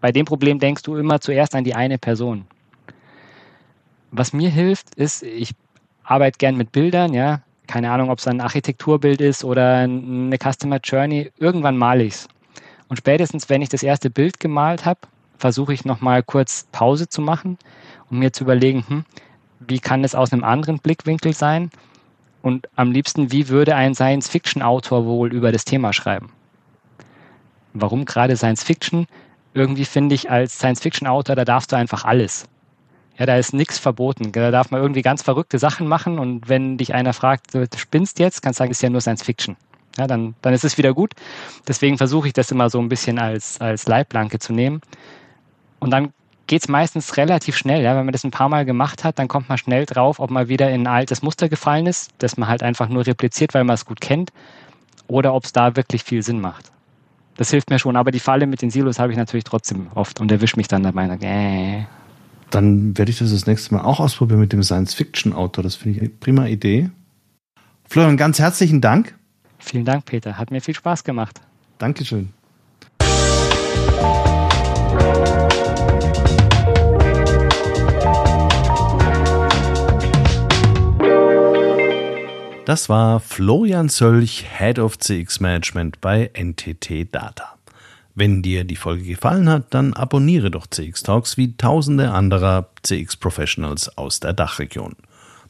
Bei 0.00 0.12
dem 0.12 0.26
Problem 0.26 0.58
denkst 0.58 0.82
du 0.82 0.96
immer 0.96 1.20
zuerst 1.20 1.54
an 1.54 1.64
die 1.64 1.74
eine 1.74 1.98
Person. 1.98 2.46
Was 4.10 4.32
mir 4.32 4.50
hilft, 4.50 4.94
ist, 4.94 5.22
ich 5.22 5.54
arbeite 6.04 6.38
gern 6.38 6.56
mit 6.56 6.72
Bildern, 6.72 7.14
ja. 7.14 7.42
Keine 7.66 7.90
Ahnung, 7.90 8.10
ob 8.10 8.18
es 8.18 8.26
ein 8.26 8.40
Architekturbild 8.40 9.20
ist 9.20 9.44
oder 9.44 9.78
eine 9.78 10.36
Customer 10.36 10.78
Journey. 10.82 11.30
Irgendwann 11.38 11.76
male 11.76 12.04
ich 12.04 12.14
es. 12.14 12.28
Und 12.88 12.96
spätestens, 12.96 13.48
wenn 13.48 13.62
ich 13.62 13.70
das 13.70 13.82
erste 13.82 14.10
Bild 14.10 14.40
gemalt 14.40 14.84
habe, 14.84 15.00
versuche 15.38 15.72
ich 15.72 15.84
nochmal 15.84 16.22
kurz 16.22 16.66
Pause 16.72 17.08
zu 17.08 17.22
machen 17.22 17.56
und 18.10 18.18
mir 18.18 18.32
zu 18.32 18.44
überlegen, 18.44 18.84
hm, 18.86 19.04
wie 19.60 19.78
kann 19.78 20.04
es 20.04 20.14
aus 20.14 20.32
einem 20.32 20.44
anderen 20.44 20.78
Blickwinkel 20.78 21.32
sein? 21.32 21.70
Und 22.42 22.68
am 22.74 22.90
liebsten, 22.90 23.30
wie 23.30 23.48
würde 23.48 23.76
ein 23.76 23.94
Science-Fiction-Autor 23.94 25.06
wohl 25.06 25.32
über 25.32 25.52
das 25.52 25.64
Thema 25.64 25.92
schreiben? 25.92 26.30
Warum 27.72 28.04
gerade 28.04 28.36
Science-Fiction? 28.36 29.06
Irgendwie 29.54 29.84
finde 29.84 30.14
ich, 30.14 30.30
als 30.30 30.58
Science-Fiction-Autor, 30.58 31.36
da 31.36 31.44
darfst 31.44 31.72
du 31.72 31.76
einfach 31.76 32.04
alles. 32.04 32.48
Ja, 33.18 33.26
da 33.26 33.36
ist 33.36 33.54
nichts 33.54 33.78
verboten. 33.78 34.32
Da 34.32 34.50
darf 34.50 34.70
man 34.70 34.80
irgendwie 34.80 35.02
ganz 35.02 35.22
verrückte 35.22 35.58
Sachen 35.58 35.86
machen 35.86 36.18
und 36.18 36.48
wenn 36.48 36.78
dich 36.78 36.94
einer 36.94 37.12
fragt, 37.12 37.54
du 37.54 37.66
spinnst 37.76 38.18
jetzt, 38.18 38.42
kannst 38.42 38.58
du 38.58 38.62
sagen, 38.62 38.72
ist 38.72 38.82
ja 38.82 38.90
nur 38.90 39.00
Science-Fiction. 39.00 39.56
Ja, 39.98 40.06
dann, 40.06 40.34
dann 40.42 40.54
ist 40.54 40.64
es 40.64 40.78
wieder 40.78 40.94
gut. 40.94 41.12
Deswegen 41.68 41.98
versuche 41.98 42.26
ich 42.26 42.32
das 42.32 42.50
immer 42.50 42.70
so 42.70 42.80
ein 42.80 42.88
bisschen 42.88 43.18
als, 43.18 43.60
als 43.60 43.86
Leitplanke 43.86 44.38
zu 44.38 44.52
nehmen. 44.52 44.80
Und 45.78 45.90
dann 45.90 46.12
geht 46.52 46.64
es 46.64 46.68
meistens 46.68 47.16
relativ 47.16 47.56
schnell. 47.56 47.82
Ja? 47.82 47.96
Wenn 47.96 48.04
man 48.04 48.12
das 48.12 48.24
ein 48.24 48.30
paar 48.30 48.50
Mal 48.50 48.66
gemacht 48.66 49.04
hat, 49.04 49.18
dann 49.18 49.26
kommt 49.26 49.48
man 49.48 49.56
schnell 49.56 49.86
drauf, 49.86 50.20
ob 50.20 50.30
man 50.30 50.48
wieder 50.48 50.70
in 50.70 50.82
ein 50.82 50.86
altes 50.86 51.22
Muster 51.22 51.48
gefallen 51.48 51.86
ist, 51.86 52.10
das 52.18 52.36
man 52.36 52.46
halt 52.46 52.62
einfach 52.62 52.90
nur 52.90 53.06
repliziert, 53.06 53.54
weil 53.54 53.64
man 53.64 53.72
es 53.72 53.86
gut 53.86 54.02
kennt, 54.02 54.34
oder 55.08 55.32
ob 55.32 55.44
es 55.44 55.52
da 55.52 55.76
wirklich 55.76 56.04
viel 56.04 56.22
Sinn 56.22 56.42
macht. 56.42 56.70
Das 57.38 57.50
hilft 57.50 57.70
mir 57.70 57.78
schon, 57.78 57.96
aber 57.96 58.10
die 58.10 58.20
Falle 58.20 58.46
mit 58.46 58.60
den 58.60 58.68
Silos 58.68 58.98
habe 58.98 59.12
ich 59.12 59.16
natürlich 59.16 59.44
trotzdem 59.44 59.86
oft 59.94 60.20
und 60.20 60.30
erwische 60.30 60.58
mich 60.58 60.68
dann 60.68 60.82
dabei. 60.82 61.06
Äh. 61.22 61.84
Dann 62.50 62.98
werde 62.98 63.10
ich 63.10 63.18
das 63.18 63.30
das 63.30 63.46
nächste 63.46 63.74
Mal 63.74 63.84
auch 63.84 63.98
ausprobieren 63.98 64.40
mit 64.40 64.52
dem 64.52 64.62
Science-Fiction-Autor. 64.62 65.64
Das 65.64 65.76
finde 65.76 65.96
ich 65.96 66.02
eine 66.02 66.10
prima 66.10 66.48
Idee. 66.48 66.90
Florian, 67.88 68.18
ganz 68.18 68.38
herzlichen 68.38 68.82
Dank. 68.82 69.14
Vielen 69.58 69.86
Dank, 69.86 70.04
Peter. 70.04 70.36
Hat 70.36 70.50
mir 70.50 70.60
viel 70.60 70.74
Spaß 70.74 71.02
gemacht. 71.02 71.40
Dankeschön. 71.78 72.34
Das 82.64 82.88
war 82.88 83.18
Florian 83.18 83.88
Sölch, 83.88 84.46
Head 84.56 84.78
of 84.78 84.96
CX 84.96 85.40
Management 85.40 86.00
bei 86.00 86.30
NTT 86.32 87.12
Data. 87.12 87.58
Wenn 88.14 88.40
dir 88.40 88.62
die 88.62 88.76
Folge 88.76 89.02
gefallen 89.02 89.48
hat, 89.48 89.74
dann 89.74 89.94
abonniere 89.94 90.48
doch 90.48 90.68
CX 90.68 91.02
Talks 91.02 91.36
wie 91.36 91.56
tausende 91.56 92.12
anderer 92.12 92.68
CX 92.84 93.16
Professionals 93.16 93.98
aus 93.98 94.20
der 94.20 94.32
Dachregion. 94.32 94.94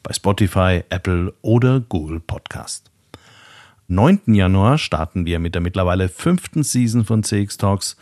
Bei 0.01 0.11
Spotify, 0.11 0.83
Apple 0.89 1.33
oder 1.43 1.81
Google 1.81 2.19
Podcast. 2.19 2.89
9. 3.89 4.21
Januar 4.33 4.79
starten 4.79 5.27
wir 5.27 5.37
mit 5.37 5.53
der 5.53 5.61
mittlerweile 5.61 6.09
fünften 6.09 6.63
Season 6.63 7.05
von 7.05 7.21
CX 7.21 7.57
Talks 7.57 7.95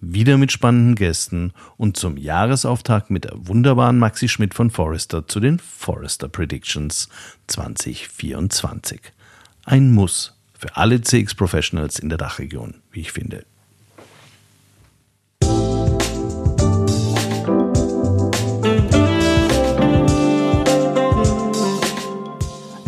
wieder 0.00 0.36
mit 0.36 0.52
spannenden 0.52 0.94
Gästen 0.94 1.52
und 1.76 1.96
zum 1.96 2.16
Jahresauftakt 2.16 3.10
mit 3.10 3.24
der 3.24 3.32
wunderbaren 3.34 3.98
Maxi 3.98 4.28
Schmidt 4.28 4.54
von 4.54 4.70
Forrester 4.70 5.26
zu 5.26 5.40
den 5.40 5.58
Forrester 5.58 6.28
Predictions 6.28 7.08
2024. 7.48 9.00
Ein 9.64 9.92
Muss 9.92 10.34
für 10.58 10.76
alle 10.76 11.00
CX 11.00 11.34
Professionals 11.34 11.98
in 11.98 12.08
der 12.08 12.18
Dachregion, 12.18 12.74
wie 12.90 13.00
ich 13.00 13.12
finde. 13.12 13.44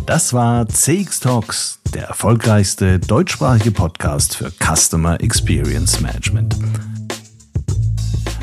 Das 0.06 0.32
war 0.32 0.68
CX 0.68 1.20
Talks, 1.20 1.78
der 1.94 2.06
erfolgreichste 2.08 2.98
deutschsprachige 2.98 3.70
Podcast 3.70 4.36
für 4.36 4.50
Customer 4.50 5.20
Experience 5.20 6.00
Management. 6.00 6.56